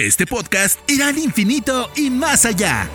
Este 0.00 0.26
podcast 0.26 0.78
irá 0.88 1.08
al 1.08 1.18
infinito 1.18 1.90
y 1.96 2.08
más 2.08 2.44
allá. 2.44 2.88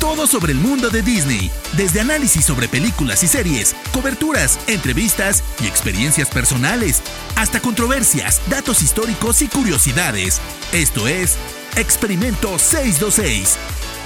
Todo 0.00 0.26
sobre 0.26 0.52
el 0.52 0.58
mundo 0.58 0.88
de 0.88 1.02
Disney, 1.02 1.50
desde 1.76 2.00
análisis 2.00 2.46
sobre 2.46 2.66
películas 2.66 3.22
y 3.22 3.26
series, 3.26 3.76
coberturas, 3.92 4.58
entrevistas 4.66 5.44
y 5.62 5.66
experiencias 5.66 6.30
personales, 6.30 7.02
hasta 7.36 7.60
controversias, 7.60 8.40
datos 8.48 8.80
históricos 8.80 9.42
y 9.42 9.48
curiosidades. 9.48 10.40
Esto 10.72 11.08
es 11.08 11.36
Experimento 11.76 12.58
626 12.58 13.58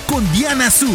con 0.08 0.32
Diana 0.32 0.72
Su. 0.72 0.90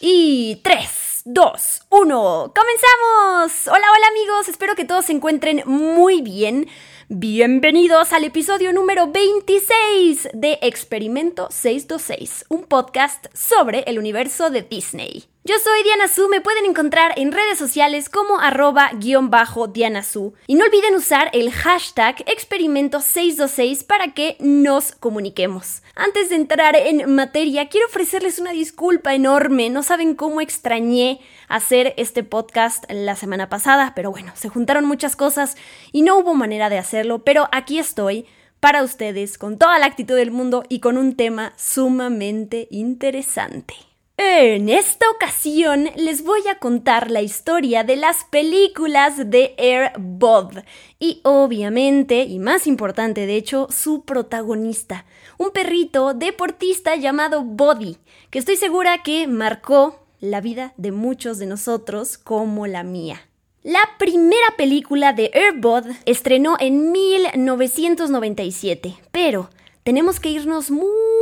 Y 0.00 0.60
3, 0.62 1.22
2, 1.24 1.80
1, 1.88 2.52
comenzamos. 2.54 3.68
Hola, 3.68 3.86
hola 3.96 4.06
amigos, 4.10 4.48
espero 4.48 4.74
que 4.74 4.84
todos 4.84 5.06
se 5.06 5.12
encuentren 5.12 5.62
muy 5.64 6.20
bien. 6.20 6.68
Bienvenidos 7.12 8.12
al 8.12 8.22
episodio 8.22 8.72
número 8.72 9.10
26 9.10 10.28
de 10.32 10.60
Experimento 10.62 11.48
626, 11.50 12.44
un 12.50 12.62
podcast 12.62 13.26
sobre 13.34 13.80
el 13.88 13.98
universo 13.98 14.48
de 14.48 14.62
Disney. 14.62 15.24
Yo 15.50 15.58
soy 15.58 15.82
Diana 15.82 16.06
Su, 16.06 16.28
me 16.28 16.40
pueden 16.40 16.64
encontrar 16.64 17.12
en 17.16 17.32
redes 17.32 17.58
sociales 17.58 18.08
como 18.08 18.38
arroba 18.38 18.88
guion 18.94 19.30
bajo 19.30 19.66
Diana 19.66 20.04
Su. 20.04 20.32
Y 20.46 20.54
no 20.54 20.64
olviden 20.64 20.94
usar 20.94 21.28
el 21.32 21.50
hashtag 21.50 22.24
experimento626 22.26 23.84
para 23.84 24.14
que 24.14 24.36
nos 24.38 24.92
comuniquemos. 24.92 25.82
Antes 25.96 26.28
de 26.28 26.36
entrar 26.36 26.76
en 26.76 27.12
materia, 27.12 27.68
quiero 27.68 27.88
ofrecerles 27.88 28.38
una 28.38 28.52
disculpa 28.52 29.12
enorme. 29.12 29.70
No 29.70 29.82
saben 29.82 30.14
cómo 30.14 30.40
extrañé 30.40 31.20
hacer 31.48 31.94
este 31.96 32.22
podcast 32.22 32.84
la 32.88 33.16
semana 33.16 33.48
pasada, 33.48 33.92
pero 33.96 34.12
bueno, 34.12 34.30
se 34.36 34.50
juntaron 34.50 34.84
muchas 34.84 35.16
cosas 35.16 35.56
y 35.90 36.02
no 36.02 36.16
hubo 36.16 36.34
manera 36.34 36.70
de 36.70 36.78
hacerlo, 36.78 37.24
pero 37.24 37.48
aquí 37.50 37.80
estoy 37.80 38.24
para 38.60 38.84
ustedes 38.84 39.36
con 39.36 39.58
toda 39.58 39.80
la 39.80 39.86
actitud 39.86 40.14
del 40.14 40.30
mundo 40.30 40.62
y 40.68 40.78
con 40.78 40.96
un 40.96 41.16
tema 41.16 41.54
sumamente 41.56 42.68
interesante. 42.70 43.89
En 44.22 44.68
esta 44.68 45.08
ocasión 45.08 45.88
les 45.96 46.24
voy 46.24 46.42
a 46.46 46.58
contar 46.58 47.10
la 47.10 47.22
historia 47.22 47.84
de 47.84 47.96
las 47.96 48.24
películas 48.24 49.30
de 49.30 49.54
Air 49.56 49.92
Bud 49.98 50.58
y 50.98 51.22
obviamente, 51.24 52.24
y 52.24 52.38
más 52.38 52.66
importante 52.66 53.24
de 53.24 53.36
hecho, 53.36 53.66
su 53.70 54.02
protagonista, 54.02 55.06
un 55.38 55.52
perrito 55.52 56.12
deportista 56.12 56.96
llamado 56.96 57.44
Body, 57.44 57.96
que 58.28 58.38
estoy 58.38 58.56
segura 58.56 59.02
que 59.02 59.26
marcó 59.26 60.04
la 60.20 60.42
vida 60.42 60.74
de 60.76 60.92
muchos 60.92 61.38
de 61.38 61.46
nosotros 61.46 62.18
como 62.18 62.66
la 62.66 62.82
mía. 62.82 63.26
La 63.62 63.80
primera 63.98 64.54
película 64.58 65.14
de 65.14 65.30
Air 65.32 65.54
Bud 65.56 65.86
estrenó 66.04 66.58
en 66.60 66.92
1997, 66.92 68.98
pero 69.12 69.48
tenemos 69.82 70.20
que 70.20 70.28
irnos 70.28 70.70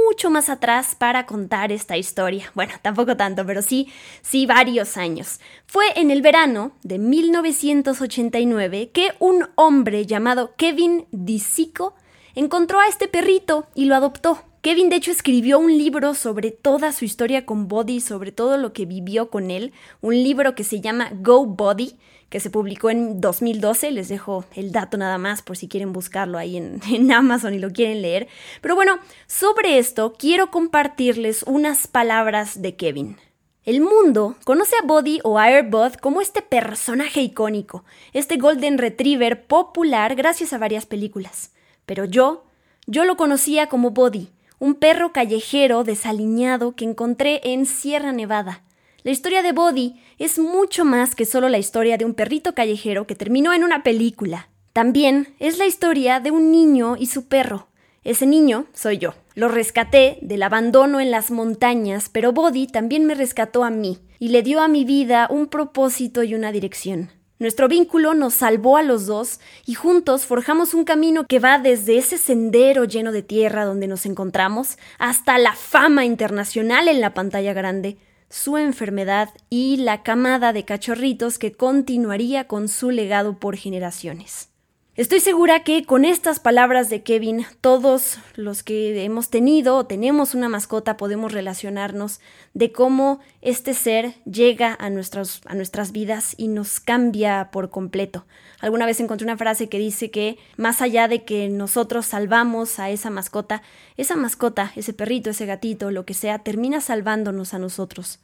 mucho 0.09 0.31
más 0.31 0.48
atrás 0.48 0.95
para 0.95 1.27
contar 1.27 1.70
esta 1.70 1.98
historia. 1.98 2.51
Bueno, 2.55 2.73
tampoco 2.81 3.17
tanto, 3.17 3.45
pero 3.45 3.61
sí, 3.61 3.89
sí 4.23 4.47
varios 4.47 4.97
años. 4.97 5.39
Fue 5.67 5.84
en 5.97 6.11
el 6.11 6.23
verano 6.23 6.73
de 6.83 6.98
1989 6.98 8.91
que 8.91 9.12
un 9.19 9.47
hombre 9.55 10.06
llamado 10.06 10.55
Kevin 10.56 11.06
Disico 11.11 11.95
encontró 12.34 12.81
a 12.81 12.89
este 12.89 13.06
perrito 13.06 13.67
y 13.75 13.84
lo 13.84 13.97
adoptó. 13.97 14.42
Kevin 14.62 14.89
de 14.89 14.97
hecho 14.97 15.11
escribió 15.11 15.59
un 15.59 15.77
libro 15.77 16.15
sobre 16.15 16.53
toda 16.53 16.93
su 16.93 17.05
historia 17.05 17.45
con 17.45 17.69
Body, 17.69 18.00
sobre 18.00 18.33
todo 18.33 18.56
lo 18.56 18.72
que 18.72 18.87
vivió 18.87 19.28
con 19.28 19.50
él, 19.50 19.75
un 20.00 20.15
libro 20.15 20.55
que 20.55 20.65
se 20.65 20.81
llama 20.81 21.11
Go 21.20 21.45
Body, 21.45 21.98
que 22.29 22.41
se 22.41 22.51
publicó 22.51 22.91
en 22.91 23.21
2012. 23.21 23.91
Les 23.91 24.09
dejo 24.09 24.45
el 24.55 24.73
dato 24.73 24.97
nada 24.97 25.19
más 25.19 25.43
por 25.43 25.57
si 25.57 25.69
quieren 25.69 25.93
buscarlo 25.93 26.39
ahí 26.39 26.57
en, 26.91 27.12
Amazon 27.12 27.55
y 27.55 27.59
lo 27.59 27.71
quieren 27.71 28.03
leer. 28.03 28.29
Pero 28.61 28.75
bueno, 28.75 28.98
sobre 29.27 29.79
esto 29.79 30.15
quiero 30.19 30.51
compartirles 30.51 31.43
unas 31.45 31.87
palabras 31.87 32.62
de 32.62 32.77
Kevin. 32.77 33.17
El 33.65 33.83
mundo 33.83 34.37
conoce 34.45 34.77
a 34.83 34.87
Body 34.87 35.21
o 35.25 35.39
Airbud 35.39 35.93
como 36.00 36.22
este 36.22 36.41
personaje 36.41 37.21
icónico, 37.21 37.84
este 38.15 38.38
Golden 38.38 38.78
Retriever 38.78 39.47
popular 39.47 40.15
gracias 40.15 40.55
a 40.55 40.59
varias 40.59 40.87
películas. 40.87 41.50
Pero 41.84 42.06
yo, 42.06 42.44
yo 42.87 43.05
lo 43.05 43.19
conocía 43.19 43.67
como 43.67 43.91
Body, 43.91 44.31
un 44.59 44.75
perro 44.75 45.12
callejero 45.12 45.84
desaliñado 45.84 46.75
que 46.75 46.87
encontré 46.87 47.43
en 47.44 47.67
Sierra 47.67 48.12
Nevada. 48.12 48.62
La 49.08 49.12
historia 49.12 49.41
de 49.41 49.52
Body 49.52 49.94
es 50.19 50.38
mucho 50.38 50.84
más 50.84 51.14
que 51.14 51.24
solo 51.24 51.48
la 51.48 51.56
historia 51.56 51.96
de 51.96 52.04
un 52.04 52.12
perrito 52.12 52.54
callejero 52.54 53.06
que 53.06 53.14
terminó 53.14 53.54
en 53.54 53.64
una 53.64 53.82
película. 53.82 54.50
También 54.74 55.34
es 55.38 55.56
la 55.56 55.64
historia 55.64 56.20
de 56.20 56.30
un 56.30 56.52
niño 56.52 56.94
y 56.94 57.06
su 57.06 57.26
perro. 57.26 57.69
Ese 58.04 58.26
niño 58.26 58.66
soy 58.74 58.98
yo. 58.98 59.14
Lo 59.34 59.48
rescaté 59.48 60.19
del 60.20 60.42
abandono 60.42 61.00
en 61.00 61.10
las 61.10 61.30
montañas, 61.30 62.10
pero 62.12 62.32
Body 62.32 62.66
también 62.66 63.06
me 63.06 63.14
rescató 63.14 63.64
a 63.64 63.70
mí 63.70 63.98
y 64.19 64.28
le 64.28 64.42
dio 64.42 64.60
a 64.60 64.69
mi 64.69 64.84
vida 64.84 65.26
un 65.30 65.46
propósito 65.46 66.22
y 66.22 66.34
una 66.34 66.52
dirección. 66.52 67.10
Nuestro 67.38 67.66
vínculo 67.66 68.12
nos 68.12 68.34
salvó 68.34 68.76
a 68.76 68.82
los 68.82 69.06
dos 69.06 69.40
y 69.64 69.72
juntos 69.72 70.26
forjamos 70.26 70.75
un 70.75 70.84
camino 70.84 71.25
que 71.26 71.38
va 71.38 71.58
desde 71.58 71.96
ese 71.96 72.19
sendero 72.19 72.84
lleno 72.84 73.10
de 73.12 73.22
tierra 73.22 73.64
donde 73.64 73.86
nos 73.86 74.04
encontramos 74.04 74.76
hasta 74.98 75.38
la 75.38 75.54
fama 75.54 76.04
internacional 76.04 76.88
en 76.88 77.00
la 77.00 77.14
pantalla 77.14 77.54
grande, 77.54 77.96
su 78.31 78.56
enfermedad 78.56 79.31
y 79.50 79.78
la 79.78 80.03
camada 80.03 80.53
de 80.53 80.65
cachorritos 80.65 81.39
que 81.39 81.53
continuaría 81.53 82.47
con 82.47 82.69
su 82.69 82.91
legado 82.91 83.39
por 83.39 83.56
generaciones. 83.56 84.50
Estoy 84.98 85.20
segura 85.20 85.62
que 85.62 85.84
con 85.84 86.04
estas 86.04 86.41
palabras 86.41 86.91
de 86.91 87.04
Kevin, 87.04 87.47
todos 87.60 88.19
los 88.34 88.64
que 88.64 89.04
hemos 89.04 89.31
tenido 89.31 89.76
o 89.76 89.86
tenemos 89.86 90.34
una 90.34 90.48
mascota 90.48 90.97
podemos 90.97 91.32
relacionarnos 91.32 92.19
de 92.53 92.72
cómo 92.72 93.20
este 93.41 93.75
ser 93.75 94.14
llega 94.25 94.76
a, 94.76 94.91
nuestras, 94.91 95.41
a 95.47 95.54
nuestras 95.54 95.92
vidas 95.92 96.34
y 96.37 96.48
nos 96.48 96.81
cambia 96.81 97.50
por 97.53 97.70
completo. 97.70 98.26
Alguna 98.58 98.87
vez 98.87 98.98
encontré 98.98 99.25
una 99.25 99.37
frase 99.37 99.69
que 99.69 99.78
dice 99.78 100.10
que 100.10 100.37
más 100.56 100.82
allá 100.82 101.06
de 101.06 101.22
que 101.22 101.48
nosotros 101.48 102.04
salvamos 102.04 102.81
a 102.81 102.91
esa 102.91 103.08
mascota, 103.08 103.62
esa 103.97 104.16
mascota, 104.16 104.72
ese 104.75 104.94
perrito, 104.94 105.31
ese 105.31 105.47
gatito, 105.47 105.92
lo 105.92 106.04
que 106.06 106.14
sea, 106.14 106.41
termina 106.41 106.81
salvándonos 106.81 107.54
a 107.54 107.60
nosotros. 107.60 108.19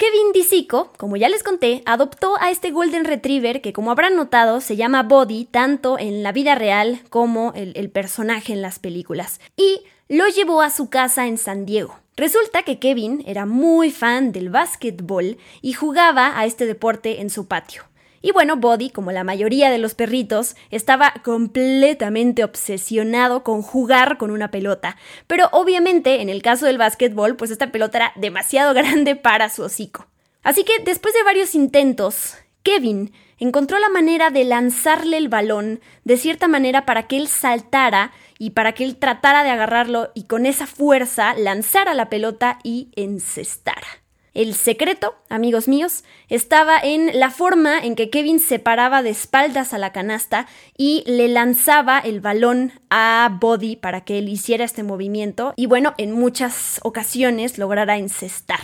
Kevin 0.00 0.32
Disico, 0.32 0.94
como 0.96 1.18
ya 1.18 1.28
les 1.28 1.42
conté, 1.42 1.82
adoptó 1.84 2.40
a 2.40 2.50
este 2.50 2.70
Golden 2.70 3.04
Retriever 3.04 3.60
que, 3.60 3.74
como 3.74 3.90
habrán 3.90 4.16
notado, 4.16 4.62
se 4.62 4.74
llama 4.74 5.02
Body 5.02 5.44
tanto 5.44 5.98
en 5.98 6.22
la 6.22 6.32
vida 6.32 6.54
real 6.54 7.02
como 7.10 7.52
el, 7.54 7.74
el, 7.76 7.90
personaje 7.90 8.54
en 8.54 8.62
las 8.62 8.78
películas, 8.78 9.42
y 9.58 9.82
lo 10.08 10.26
llevó 10.28 10.62
a 10.62 10.70
su 10.70 10.88
casa 10.88 11.26
en 11.26 11.36
San 11.36 11.66
Diego. 11.66 11.98
Resulta 12.16 12.62
que 12.62 12.78
Kevin 12.78 13.22
era 13.26 13.44
muy 13.44 13.90
fan 13.90 14.32
del 14.32 14.48
básquetbol 14.48 15.36
y 15.60 15.74
jugaba 15.74 16.38
a 16.38 16.46
este 16.46 16.64
deporte 16.64 17.20
en 17.20 17.28
su 17.28 17.46
patio. 17.46 17.89
Y 18.22 18.32
bueno, 18.32 18.56
Body, 18.56 18.90
como 18.90 19.12
la 19.12 19.24
mayoría 19.24 19.70
de 19.70 19.78
los 19.78 19.94
perritos, 19.94 20.54
estaba 20.70 21.14
completamente 21.24 22.44
obsesionado 22.44 23.42
con 23.42 23.62
jugar 23.62 24.18
con 24.18 24.30
una 24.30 24.50
pelota. 24.50 24.96
Pero 25.26 25.48
obviamente, 25.52 26.20
en 26.20 26.28
el 26.28 26.42
caso 26.42 26.66
del 26.66 26.78
básquetbol, 26.78 27.36
pues 27.36 27.50
esta 27.50 27.72
pelota 27.72 27.98
era 27.98 28.12
demasiado 28.16 28.74
grande 28.74 29.16
para 29.16 29.48
su 29.48 29.62
hocico. 29.62 30.06
Así 30.42 30.64
que 30.64 30.72
después 30.84 31.14
de 31.14 31.22
varios 31.22 31.54
intentos, 31.54 32.36
Kevin 32.62 33.12
encontró 33.38 33.78
la 33.78 33.88
manera 33.88 34.30
de 34.30 34.44
lanzarle 34.44 35.16
el 35.16 35.28
balón 35.28 35.80
de 36.04 36.16
cierta 36.16 36.46
manera 36.46 36.84
para 36.84 37.06
que 37.06 37.16
él 37.16 37.26
saltara 37.26 38.12
y 38.38 38.50
para 38.50 38.72
que 38.72 38.84
él 38.84 38.96
tratara 38.96 39.42
de 39.44 39.50
agarrarlo 39.50 40.10
y 40.14 40.24
con 40.24 40.46
esa 40.46 40.66
fuerza 40.66 41.34
lanzara 41.34 41.94
la 41.94 42.10
pelota 42.10 42.58
y 42.62 42.90
encestara. 42.96 43.99
El 44.32 44.54
secreto, 44.54 45.16
amigos 45.28 45.66
míos, 45.66 46.04
estaba 46.28 46.78
en 46.78 47.18
la 47.18 47.30
forma 47.30 47.80
en 47.80 47.96
que 47.96 48.10
Kevin 48.10 48.38
se 48.38 48.60
paraba 48.60 49.02
de 49.02 49.10
espaldas 49.10 49.74
a 49.74 49.78
la 49.78 49.90
canasta 49.90 50.46
y 50.78 51.02
le 51.06 51.26
lanzaba 51.26 51.98
el 51.98 52.20
balón 52.20 52.72
a 52.90 53.36
Body 53.40 53.74
para 53.74 54.02
que 54.02 54.18
él 54.18 54.28
hiciera 54.28 54.64
este 54.64 54.84
movimiento 54.84 55.52
y 55.56 55.66
bueno, 55.66 55.94
en 55.98 56.12
muchas 56.12 56.78
ocasiones 56.84 57.58
lograra 57.58 57.98
encestar. 57.98 58.60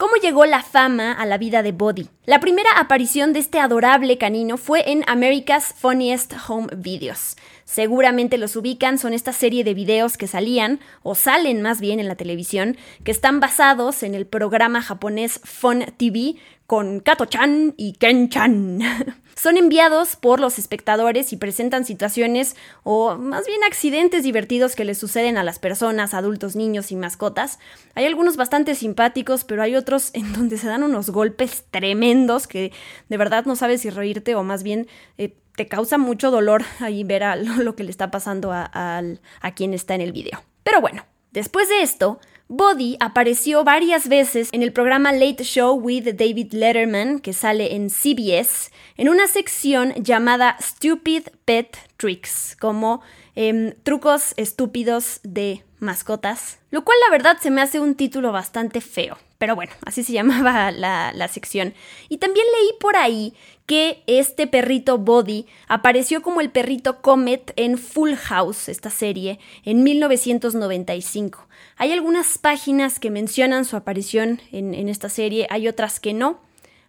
¿Cómo 0.00 0.16
llegó 0.16 0.46
la 0.46 0.62
fama 0.62 1.12
a 1.12 1.26
la 1.26 1.36
vida 1.36 1.62
de 1.62 1.72
Body? 1.72 2.08
La 2.24 2.40
primera 2.40 2.70
aparición 2.78 3.34
de 3.34 3.38
este 3.38 3.58
adorable 3.58 4.16
canino 4.16 4.56
fue 4.56 4.90
en 4.90 5.04
America's 5.06 5.74
Funniest 5.76 6.32
Home 6.48 6.68
Videos. 6.74 7.36
Seguramente 7.70 8.36
los 8.36 8.56
ubican, 8.56 8.98
son 8.98 9.14
esta 9.14 9.32
serie 9.32 9.62
de 9.62 9.74
videos 9.74 10.16
que 10.16 10.26
salían, 10.26 10.80
o 11.04 11.14
salen 11.14 11.62
más 11.62 11.80
bien 11.80 12.00
en 12.00 12.08
la 12.08 12.16
televisión, 12.16 12.76
que 13.04 13.12
están 13.12 13.38
basados 13.38 14.02
en 14.02 14.16
el 14.16 14.26
programa 14.26 14.82
japonés 14.82 15.40
Fun 15.44 15.84
TV 15.96 16.34
con 16.66 16.98
Kato-chan 16.98 17.74
y 17.76 17.92
Ken-chan. 17.92 18.80
Son 19.36 19.56
enviados 19.56 20.16
por 20.16 20.38
los 20.38 20.58
espectadores 20.58 21.32
y 21.32 21.36
presentan 21.36 21.84
situaciones 21.84 22.56
o 22.82 23.16
más 23.16 23.46
bien 23.46 23.64
accidentes 23.64 24.22
divertidos 24.22 24.76
que 24.76 24.84
les 24.84 24.98
suceden 24.98 25.38
a 25.38 25.44
las 25.44 25.58
personas, 25.58 26.12
adultos, 26.12 26.56
niños 26.56 26.92
y 26.92 26.96
mascotas. 26.96 27.58
Hay 27.94 28.04
algunos 28.04 28.36
bastante 28.36 28.74
simpáticos, 28.74 29.44
pero 29.44 29.62
hay 29.62 29.76
otros 29.76 30.10
en 30.14 30.32
donde 30.32 30.58
se 30.58 30.66
dan 30.66 30.82
unos 30.82 31.10
golpes 31.10 31.64
tremendos 31.70 32.46
que 32.46 32.72
de 33.08 33.16
verdad 33.16 33.46
no 33.46 33.56
sabes 33.56 33.80
si 33.80 33.90
reírte 33.90 34.34
o 34.34 34.42
más 34.42 34.62
bien 34.62 34.88
eh, 35.18 35.34
te 35.56 35.68
causa 35.68 35.98
mucho 35.98 36.30
dolor 36.30 36.64
ahí 36.80 37.04
ver 37.04 37.24
a 37.24 37.36
lo, 37.36 37.76
que 37.76 37.84
le 37.84 37.90
está 37.90 38.10
pasando 38.10 38.52
a, 38.52 38.70
a 38.72 39.54
quien 39.54 39.74
está 39.74 39.94
en 39.94 40.00
el 40.00 40.12
video. 40.12 40.42
Pero 40.62 40.80
bueno, 40.80 41.04
después 41.32 41.68
de 41.68 41.82
esto, 41.82 42.20
Body 42.52 42.96
apareció 42.98 43.62
varias 43.62 44.08
veces 44.08 44.48
en 44.50 44.64
el 44.64 44.72
programa 44.72 45.12
Late 45.12 45.44
Show 45.44 45.78
with 45.78 46.14
David 46.14 46.52
Letterman, 46.52 47.20
que 47.20 47.32
sale 47.32 47.76
en 47.76 47.90
CBS, 47.90 48.72
en 48.96 49.08
una 49.08 49.28
sección 49.28 49.94
llamada 49.94 50.56
Stupid 50.60 51.28
Pet 51.44 51.78
Tricks, 51.96 52.56
como 52.58 53.02
em, 53.36 53.72
trucos 53.84 54.34
estúpidos 54.36 55.20
de 55.22 55.62
mascotas, 55.80 56.58
lo 56.70 56.84
cual 56.84 56.98
la 57.04 57.10
verdad 57.10 57.38
se 57.40 57.50
me 57.50 57.62
hace 57.62 57.80
un 57.80 57.94
título 57.94 58.32
bastante 58.32 58.80
feo. 58.80 59.18
Pero 59.38 59.56
bueno, 59.56 59.72
así 59.84 60.04
se 60.04 60.12
llamaba 60.14 60.70
la, 60.70 61.12
la, 61.14 61.28
sección. 61.28 61.74
Y 62.08 62.18
también 62.18 62.46
leí 62.58 62.70
por 62.78 62.96
ahí 62.96 63.34
que 63.66 64.02
este 64.06 64.46
perrito 64.46 64.98
Body 64.98 65.46
apareció 65.68 66.22
como 66.22 66.40
el 66.40 66.50
perrito 66.50 67.00
Comet 67.00 67.52
en 67.56 67.78
Full 67.78 68.14
House, 68.14 68.68
esta 68.68 68.90
serie, 68.90 69.38
en 69.64 69.82
1995. 69.82 71.46
Hay 71.76 71.92
algunas 71.92 72.36
páginas 72.36 72.98
que 72.98 73.10
mencionan 73.10 73.64
su 73.64 73.76
aparición 73.76 74.40
en, 74.52 74.88
esta 74.88 75.08
serie, 75.08 75.46
hay 75.50 75.68
otras 75.68 76.00
que 76.00 76.12
no. 76.12 76.40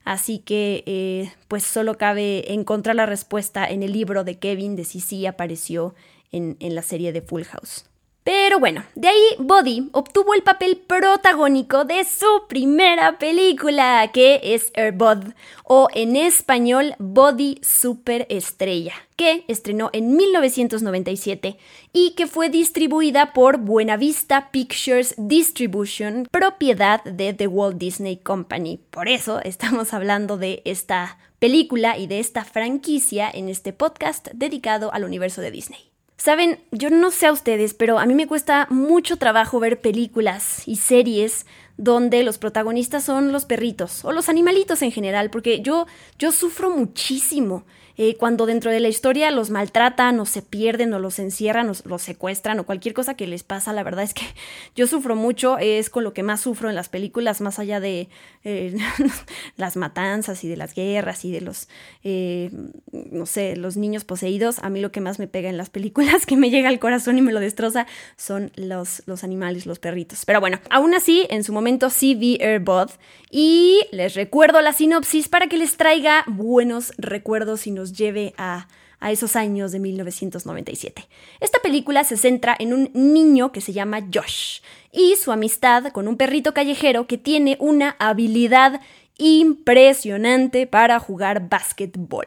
Así 0.03 0.39
que 0.39 0.83
eh, 0.87 1.31
pues 1.47 1.63
solo 1.63 1.99
cabe 1.99 2.51
encontrar 2.51 2.95
la 2.95 3.05
respuesta 3.05 3.69
en 3.69 3.83
el 3.83 3.93
libro 3.93 4.23
de 4.23 4.39
Kevin 4.39 4.75
de 4.75 4.83
si 4.83 4.99
sí 4.99 5.27
apareció 5.27 5.93
en 6.31 6.75
la 6.75 6.81
serie 6.81 7.13
de 7.13 7.21
Full 7.21 7.43
House. 7.43 7.85
Pero 8.23 8.59
bueno, 8.59 8.83
de 8.93 9.07
ahí 9.07 9.35
Body 9.39 9.89
obtuvo 9.93 10.35
el 10.35 10.43
papel 10.43 10.77
protagónico 10.77 11.85
de 11.85 12.03
su 12.03 12.43
primera 12.47 13.17
película, 13.17 14.11
que 14.13 14.39
es 14.43 14.71
Airbud, 14.75 15.33
o 15.63 15.87
en 15.95 16.15
español 16.15 16.93
Body 16.99 17.59
Superestrella, 17.63 18.93
que 19.15 19.43
estrenó 19.47 19.89
en 19.91 20.15
1997 20.15 21.57
y 21.93 22.11
que 22.11 22.27
fue 22.27 22.49
distribuida 22.49 23.33
por 23.33 23.57
Buenavista 23.57 24.51
Pictures 24.51 25.15
Distribution, 25.17 26.27
propiedad 26.29 27.03
de 27.03 27.33
The 27.33 27.47
Walt 27.47 27.77
Disney 27.77 28.17
Company. 28.17 28.79
Por 28.91 29.07
eso 29.07 29.41
estamos 29.43 29.95
hablando 29.95 30.37
de 30.37 30.61
esta 30.65 31.17
película 31.39 31.97
y 31.97 32.05
de 32.05 32.19
esta 32.19 32.45
franquicia 32.45 33.31
en 33.33 33.49
este 33.49 33.73
podcast 33.73 34.27
dedicado 34.33 34.93
al 34.93 35.05
universo 35.05 35.41
de 35.41 35.49
Disney. 35.49 35.90
Saben, 36.23 36.59
yo 36.69 36.91
no 36.91 37.09
sé 37.09 37.25
a 37.25 37.31
ustedes, 37.31 37.73
pero 37.73 37.97
a 37.97 38.05
mí 38.05 38.13
me 38.13 38.27
cuesta 38.27 38.67
mucho 38.69 39.17
trabajo 39.17 39.59
ver 39.59 39.81
películas 39.81 40.67
y 40.67 40.75
series 40.75 41.47
donde 41.77 42.21
los 42.21 42.37
protagonistas 42.37 43.03
son 43.03 43.31
los 43.31 43.45
perritos 43.45 44.05
o 44.05 44.11
los 44.11 44.29
animalitos 44.29 44.83
en 44.83 44.91
general, 44.91 45.31
porque 45.31 45.61
yo, 45.61 45.87
yo 46.19 46.31
sufro 46.31 46.69
muchísimo 46.69 47.63
eh, 48.03 48.15
cuando 48.15 48.47
dentro 48.47 48.71
de 48.71 48.79
la 48.79 48.87
historia 48.87 49.29
los 49.29 49.51
maltratan 49.51 50.19
o 50.19 50.25
se 50.25 50.41
pierden 50.41 50.91
o 50.95 50.97
los 50.97 51.19
encierran 51.19 51.69
o 51.69 51.73
los 51.85 52.01
secuestran 52.01 52.59
o 52.59 52.65
cualquier 52.65 52.95
cosa 52.95 53.13
que 53.13 53.27
les 53.27 53.43
pasa, 53.43 53.73
la 53.73 53.83
verdad 53.83 54.03
es 54.03 54.15
que 54.15 54.23
yo 54.75 54.87
sufro 54.87 55.15
mucho, 55.15 55.59
es 55.59 55.91
con 55.91 56.03
lo 56.03 56.11
que 56.11 56.23
más 56.23 56.41
sufro 56.41 56.67
en 56.67 56.73
las 56.73 56.89
películas, 56.89 57.41
más 57.41 57.59
allá 57.59 57.79
de 57.79 58.09
eh, 58.43 58.75
las 59.55 59.77
matanzas 59.77 60.43
y 60.43 60.47
de 60.47 60.57
las 60.57 60.73
guerras 60.73 61.25
y 61.25 61.31
de 61.31 61.41
los, 61.41 61.69
eh, 62.03 62.49
no 62.91 63.27
sé, 63.27 63.55
los 63.55 63.77
niños 63.77 64.03
poseídos, 64.03 64.57
a 64.57 64.71
mí 64.71 64.81
lo 64.81 64.91
que 64.91 64.99
más 64.99 65.19
me 65.19 65.27
pega 65.27 65.49
en 65.49 65.57
las 65.57 65.69
películas, 65.69 66.25
que 66.25 66.37
me 66.37 66.49
llega 66.49 66.69
al 66.69 66.79
corazón 66.79 67.19
y 67.19 67.21
me 67.21 67.31
lo 67.31 67.39
destroza, 67.39 67.85
son 68.17 68.51
los, 68.55 69.03
los 69.05 69.23
animales, 69.23 69.67
los 69.67 69.77
perritos. 69.77 70.25
Pero 70.25 70.39
bueno, 70.39 70.59
aún 70.71 70.95
así, 70.95 71.27
en 71.29 71.43
su 71.43 71.53
momento 71.53 71.91
sí 71.91 72.15
vi 72.15 72.41
Airbud 72.41 72.89
y 73.29 73.81
les 73.91 74.15
recuerdo 74.15 74.59
la 74.61 74.73
sinopsis 74.73 75.29
para 75.29 75.45
que 75.45 75.57
les 75.57 75.77
traiga 75.77 76.23
buenos 76.25 76.93
recuerdos 76.97 77.67
y 77.67 77.71
nos 77.71 77.90
lleve 77.93 78.33
a, 78.37 78.67
a 78.99 79.11
esos 79.11 79.35
años 79.35 79.71
de 79.71 79.79
1997. 79.79 81.07
Esta 81.39 81.59
película 81.59 82.03
se 82.03 82.17
centra 82.17 82.55
en 82.57 82.73
un 82.73 82.91
niño 82.93 83.51
que 83.51 83.61
se 83.61 83.73
llama 83.73 84.07
Josh 84.13 84.61
y 84.91 85.15
su 85.15 85.31
amistad 85.31 85.87
con 85.87 86.07
un 86.07 86.17
perrito 86.17 86.53
callejero 86.53 87.07
que 87.07 87.17
tiene 87.17 87.57
una 87.59 87.95
habilidad 87.99 88.79
impresionante 89.17 90.67
para 90.67 90.99
jugar 90.99 91.49
básquetbol. 91.49 92.25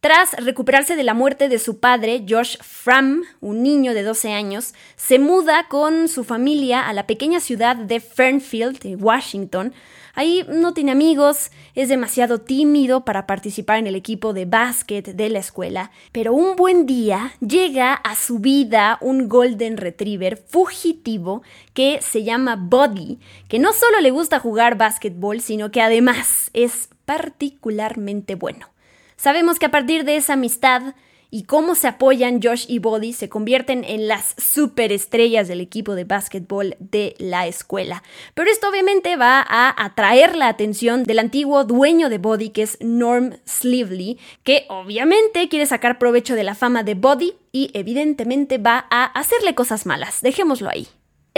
Tras 0.00 0.32
recuperarse 0.32 0.96
de 0.96 1.04
la 1.04 1.12
muerte 1.12 1.50
de 1.50 1.58
su 1.58 1.78
padre, 1.78 2.24
Josh 2.26 2.56
Fram, 2.62 3.22
un 3.40 3.62
niño 3.62 3.92
de 3.92 4.02
12 4.02 4.32
años, 4.32 4.72
se 4.96 5.18
muda 5.18 5.68
con 5.68 6.08
su 6.08 6.24
familia 6.24 6.88
a 6.88 6.94
la 6.94 7.06
pequeña 7.06 7.38
ciudad 7.38 7.76
de 7.76 8.00
Fernfield, 8.00 8.96
Washington. 8.98 9.74
Ahí 10.14 10.44
no 10.48 10.74
tiene 10.74 10.92
amigos, 10.92 11.50
es 11.74 11.88
demasiado 11.88 12.40
tímido 12.40 13.04
para 13.04 13.26
participar 13.26 13.78
en 13.78 13.86
el 13.86 13.94
equipo 13.94 14.32
de 14.32 14.44
básquet 14.44 15.14
de 15.14 15.28
la 15.28 15.38
escuela, 15.38 15.90
pero 16.12 16.32
un 16.32 16.56
buen 16.56 16.86
día 16.86 17.32
llega 17.40 17.94
a 17.94 18.16
su 18.16 18.38
vida 18.38 18.98
un 19.00 19.28
Golden 19.28 19.76
Retriever 19.76 20.36
fugitivo 20.36 21.42
que 21.74 22.00
se 22.02 22.24
llama 22.24 22.56
Buddy, 22.56 23.18
que 23.48 23.58
no 23.58 23.72
solo 23.72 24.00
le 24.00 24.10
gusta 24.10 24.40
jugar 24.40 24.76
básquetbol, 24.76 25.40
sino 25.40 25.70
que 25.70 25.82
además 25.82 26.50
es 26.52 26.88
particularmente 27.04 28.34
bueno. 28.34 28.68
Sabemos 29.16 29.58
que 29.58 29.66
a 29.66 29.70
partir 29.70 30.04
de 30.04 30.16
esa 30.16 30.32
amistad 30.32 30.94
y 31.30 31.44
cómo 31.44 31.74
se 31.74 31.88
apoyan 31.88 32.40
Josh 32.42 32.64
y 32.68 32.78
Body 32.78 33.12
se 33.12 33.28
convierten 33.28 33.84
en 33.84 34.08
las 34.08 34.34
superestrellas 34.38 35.48
del 35.48 35.60
equipo 35.60 35.94
de 35.94 36.04
básquetbol 36.04 36.76
de 36.78 37.14
la 37.18 37.46
escuela. 37.46 38.02
Pero 38.34 38.50
esto 38.50 38.68
obviamente 38.68 39.16
va 39.16 39.44
a 39.46 39.84
atraer 39.84 40.36
la 40.36 40.48
atención 40.48 41.04
del 41.04 41.18
antiguo 41.18 41.64
dueño 41.64 42.08
de 42.08 42.18
Body, 42.18 42.50
que 42.50 42.62
es 42.62 42.78
Norm 42.80 43.36
Slively, 43.46 44.18
que 44.42 44.66
obviamente 44.68 45.48
quiere 45.48 45.66
sacar 45.66 45.98
provecho 45.98 46.34
de 46.34 46.44
la 46.44 46.54
fama 46.54 46.82
de 46.82 46.94
Body 46.94 47.34
y 47.52 47.70
evidentemente 47.74 48.58
va 48.58 48.86
a 48.90 49.04
hacerle 49.04 49.54
cosas 49.54 49.86
malas. 49.86 50.20
Dejémoslo 50.22 50.68
ahí. 50.68 50.88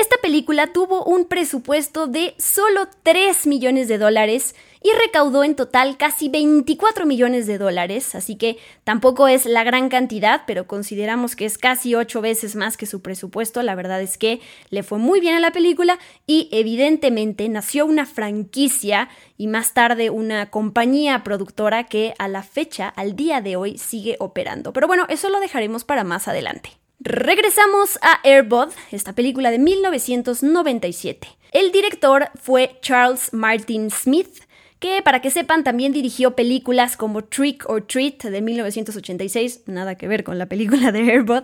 Esta 0.02 0.16
película 0.20 0.66
tuvo 0.72 1.04
un 1.04 1.26
presupuesto 1.26 2.08
de 2.08 2.34
solo 2.36 2.88
3 3.04 3.46
millones 3.46 3.86
de 3.86 3.98
dólares 3.98 4.56
y 4.82 4.90
recaudó 5.00 5.44
en 5.44 5.54
total 5.54 5.96
casi 5.96 6.28
24 6.28 7.06
millones 7.06 7.46
de 7.46 7.56
dólares, 7.56 8.16
así 8.16 8.34
que 8.34 8.58
tampoco 8.82 9.28
es 9.28 9.46
la 9.46 9.62
gran 9.62 9.88
cantidad, 9.88 10.42
pero 10.44 10.66
consideramos 10.66 11.36
que 11.36 11.44
es 11.44 11.56
casi 11.56 11.94
8 11.94 12.20
veces 12.20 12.56
más 12.56 12.76
que 12.76 12.86
su 12.86 13.00
presupuesto. 13.00 13.62
La 13.62 13.76
verdad 13.76 14.02
es 14.02 14.18
que 14.18 14.40
le 14.70 14.82
fue 14.82 14.98
muy 14.98 15.20
bien 15.20 15.36
a 15.36 15.40
la 15.40 15.52
película 15.52 16.00
y 16.26 16.48
evidentemente 16.50 17.48
nació 17.48 17.86
una 17.86 18.04
franquicia 18.04 19.08
y 19.38 19.46
más 19.46 19.72
tarde 19.72 20.10
una 20.10 20.50
compañía 20.50 21.22
productora 21.22 21.84
que 21.84 22.14
a 22.18 22.26
la 22.26 22.42
fecha, 22.42 22.88
al 22.88 23.14
día 23.14 23.40
de 23.40 23.54
hoy, 23.54 23.78
sigue 23.78 24.16
operando. 24.18 24.72
Pero 24.72 24.88
bueno, 24.88 25.06
eso 25.08 25.28
lo 25.28 25.38
dejaremos 25.38 25.84
para 25.84 26.02
más 26.02 26.26
adelante. 26.26 26.81
Regresamos 27.04 27.98
a 28.00 28.20
Airbud, 28.22 28.68
esta 28.92 29.12
película 29.12 29.50
de 29.50 29.58
1997. 29.58 31.26
El 31.50 31.72
director 31.72 32.30
fue 32.40 32.78
Charles 32.80 33.32
Martin 33.32 33.90
Smith, 33.90 34.44
que 34.78 35.02
para 35.02 35.20
que 35.20 35.32
sepan 35.32 35.64
también 35.64 35.92
dirigió 35.92 36.36
películas 36.36 36.96
como 36.96 37.24
Trick 37.24 37.68
or 37.68 37.84
Treat 37.84 38.22
de 38.22 38.40
1986, 38.40 39.62
nada 39.66 39.96
que 39.96 40.06
ver 40.06 40.22
con 40.22 40.38
la 40.38 40.46
película 40.46 40.92
de 40.92 41.00
Airbud, 41.00 41.42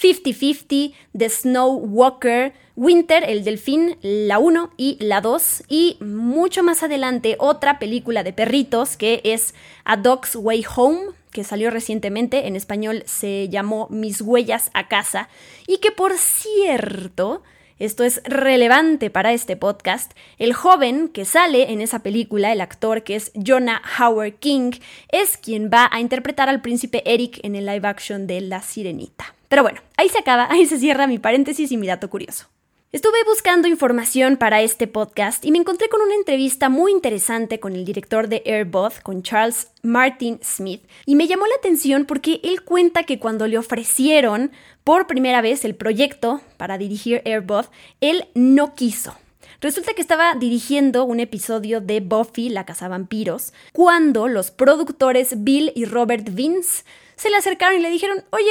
50-50, 0.00 0.94
The 1.18 1.28
Snow 1.28 1.74
Walker, 1.74 2.52
Winter, 2.76 3.24
el 3.24 3.42
delfín, 3.42 3.96
la 4.02 4.38
1 4.38 4.74
y 4.76 4.96
la 5.00 5.20
2, 5.20 5.64
y 5.68 5.96
mucho 6.00 6.62
más 6.62 6.84
adelante 6.84 7.34
otra 7.40 7.80
película 7.80 8.22
de 8.22 8.32
perritos 8.32 8.96
que 8.96 9.22
es 9.24 9.56
A 9.84 9.96
Dog's 9.96 10.36
Way 10.36 10.64
Home 10.76 11.19
que 11.30 11.44
salió 11.44 11.70
recientemente, 11.70 12.46
en 12.46 12.56
español 12.56 13.02
se 13.06 13.48
llamó 13.48 13.86
Mis 13.90 14.20
huellas 14.20 14.70
a 14.74 14.88
casa, 14.88 15.28
y 15.66 15.78
que 15.78 15.90
por 15.92 16.16
cierto, 16.16 17.42
esto 17.78 18.04
es 18.04 18.20
relevante 18.24 19.08
para 19.08 19.32
este 19.32 19.56
podcast, 19.56 20.12
el 20.38 20.52
joven 20.52 21.08
que 21.08 21.24
sale 21.24 21.72
en 21.72 21.80
esa 21.80 22.00
película, 22.00 22.52
el 22.52 22.60
actor 22.60 23.02
que 23.02 23.16
es 23.16 23.32
Jonah 23.34 23.80
Howard 23.98 24.34
King, 24.34 24.72
es 25.10 25.38
quien 25.38 25.70
va 25.72 25.88
a 25.90 26.00
interpretar 26.00 26.48
al 26.48 26.60
príncipe 26.60 27.02
Eric 27.06 27.40
en 27.42 27.56
el 27.56 27.64
live 27.64 27.88
action 27.88 28.26
de 28.26 28.42
La 28.42 28.60
Sirenita. 28.60 29.34
Pero 29.48 29.62
bueno, 29.62 29.80
ahí 29.96 30.10
se 30.10 30.18
acaba, 30.18 30.46
ahí 30.50 30.66
se 30.66 30.78
cierra 30.78 31.06
mi 31.06 31.18
paréntesis 31.18 31.72
y 31.72 31.76
mi 31.76 31.86
dato 31.86 32.10
curioso. 32.10 32.48
Estuve 32.92 33.18
buscando 33.24 33.68
información 33.68 34.36
para 34.36 34.62
este 34.62 34.88
podcast 34.88 35.44
y 35.44 35.52
me 35.52 35.58
encontré 35.58 35.88
con 35.88 36.00
una 36.00 36.16
entrevista 36.16 36.68
muy 36.68 36.90
interesante 36.90 37.60
con 37.60 37.76
el 37.76 37.84
director 37.84 38.26
de 38.26 38.42
Airbud, 38.44 38.94
con 39.04 39.22
Charles 39.22 39.68
Martin 39.84 40.40
Smith, 40.42 40.82
y 41.06 41.14
me 41.14 41.28
llamó 41.28 41.46
la 41.46 41.54
atención 41.54 42.04
porque 42.04 42.40
él 42.42 42.64
cuenta 42.64 43.04
que 43.04 43.20
cuando 43.20 43.46
le 43.46 43.58
ofrecieron 43.58 44.50
por 44.82 45.06
primera 45.06 45.40
vez 45.40 45.64
el 45.64 45.76
proyecto 45.76 46.40
para 46.56 46.78
dirigir 46.78 47.22
Airbud, 47.24 47.66
él 48.00 48.26
no 48.34 48.74
quiso. 48.74 49.14
Resulta 49.60 49.94
que 49.94 50.02
estaba 50.02 50.34
dirigiendo 50.34 51.04
un 51.04 51.20
episodio 51.20 51.80
de 51.80 52.00
Buffy, 52.00 52.48
la 52.48 52.66
cazavampiros, 52.66 53.52
cuando 53.72 54.26
los 54.26 54.50
productores 54.50 55.44
Bill 55.44 55.70
y 55.76 55.84
Robert 55.84 56.28
Vince 56.28 56.82
se 57.14 57.30
le 57.30 57.36
acercaron 57.36 57.78
y 57.78 57.82
le 57.82 57.90
dijeron, 57.90 58.24
oye, 58.30 58.50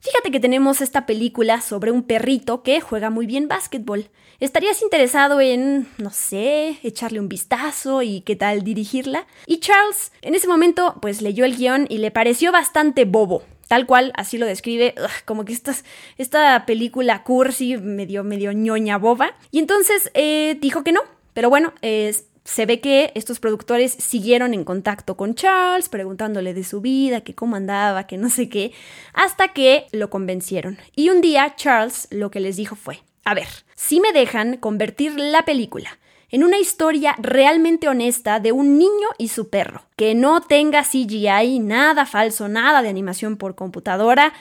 Fíjate 0.00 0.30
que 0.30 0.40
tenemos 0.40 0.80
esta 0.80 1.06
película 1.06 1.60
sobre 1.60 1.90
un 1.90 2.02
perrito 2.02 2.62
que 2.62 2.80
juega 2.80 3.10
muy 3.10 3.26
bien 3.26 3.48
básquetbol. 3.48 4.08
¿Estarías 4.38 4.82
interesado 4.82 5.40
en, 5.40 5.88
no 5.98 6.10
sé, 6.10 6.78
echarle 6.82 7.20
un 7.20 7.28
vistazo 7.28 8.02
y 8.02 8.20
qué 8.20 8.36
tal 8.36 8.62
dirigirla? 8.62 9.26
Y 9.46 9.58
Charles, 9.58 10.12
en 10.20 10.34
ese 10.34 10.46
momento, 10.46 10.96
pues 11.00 11.22
leyó 11.22 11.44
el 11.44 11.56
guion 11.56 11.86
y 11.88 11.98
le 11.98 12.10
pareció 12.10 12.52
bastante 12.52 13.04
bobo. 13.04 13.42
Tal 13.68 13.86
cual, 13.86 14.12
así 14.14 14.38
lo 14.38 14.46
describe, 14.46 14.94
como 15.24 15.44
que 15.44 15.52
esta, 15.52 15.74
esta 16.18 16.66
película 16.66 17.24
cursi, 17.24 17.76
medio, 17.78 18.22
medio 18.24 18.52
ñoña 18.52 18.98
boba. 18.98 19.34
Y 19.50 19.58
entonces 19.58 20.10
eh, 20.14 20.56
dijo 20.60 20.84
que 20.84 20.92
no. 20.92 21.00
Pero 21.32 21.50
bueno, 21.50 21.72
se 22.46 22.64
ve 22.64 22.80
que 22.80 23.10
estos 23.16 23.40
productores 23.40 23.92
siguieron 23.92 24.54
en 24.54 24.64
contacto 24.64 25.16
con 25.16 25.34
Charles, 25.34 25.88
preguntándole 25.88 26.54
de 26.54 26.62
su 26.62 26.80
vida, 26.80 27.22
que 27.22 27.34
cómo 27.34 27.56
andaba, 27.56 28.06
que 28.06 28.18
no 28.18 28.30
sé 28.30 28.48
qué, 28.48 28.72
hasta 29.12 29.48
que 29.48 29.88
lo 29.90 30.10
convencieron. 30.10 30.78
Y 30.94 31.10
un 31.10 31.20
día 31.20 31.54
Charles 31.56 32.06
lo 32.12 32.30
que 32.30 32.38
les 32.38 32.56
dijo 32.56 32.76
fue, 32.76 33.00
a 33.24 33.34
ver, 33.34 33.48
si 33.74 34.00
me 34.00 34.12
dejan 34.12 34.58
convertir 34.58 35.18
la 35.18 35.44
película 35.44 35.98
en 36.30 36.44
una 36.44 36.58
historia 36.58 37.16
realmente 37.18 37.88
honesta 37.88 38.38
de 38.38 38.52
un 38.52 38.78
niño 38.78 39.08
y 39.18 39.28
su 39.28 39.50
perro, 39.50 39.82
que 39.96 40.14
no 40.14 40.40
tenga 40.40 40.84
CGI, 40.84 41.58
nada 41.58 42.06
falso, 42.06 42.46
nada 42.46 42.80
de 42.80 42.88
animación 42.88 43.36
por 43.38 43.56
computadora, 43.56 44.32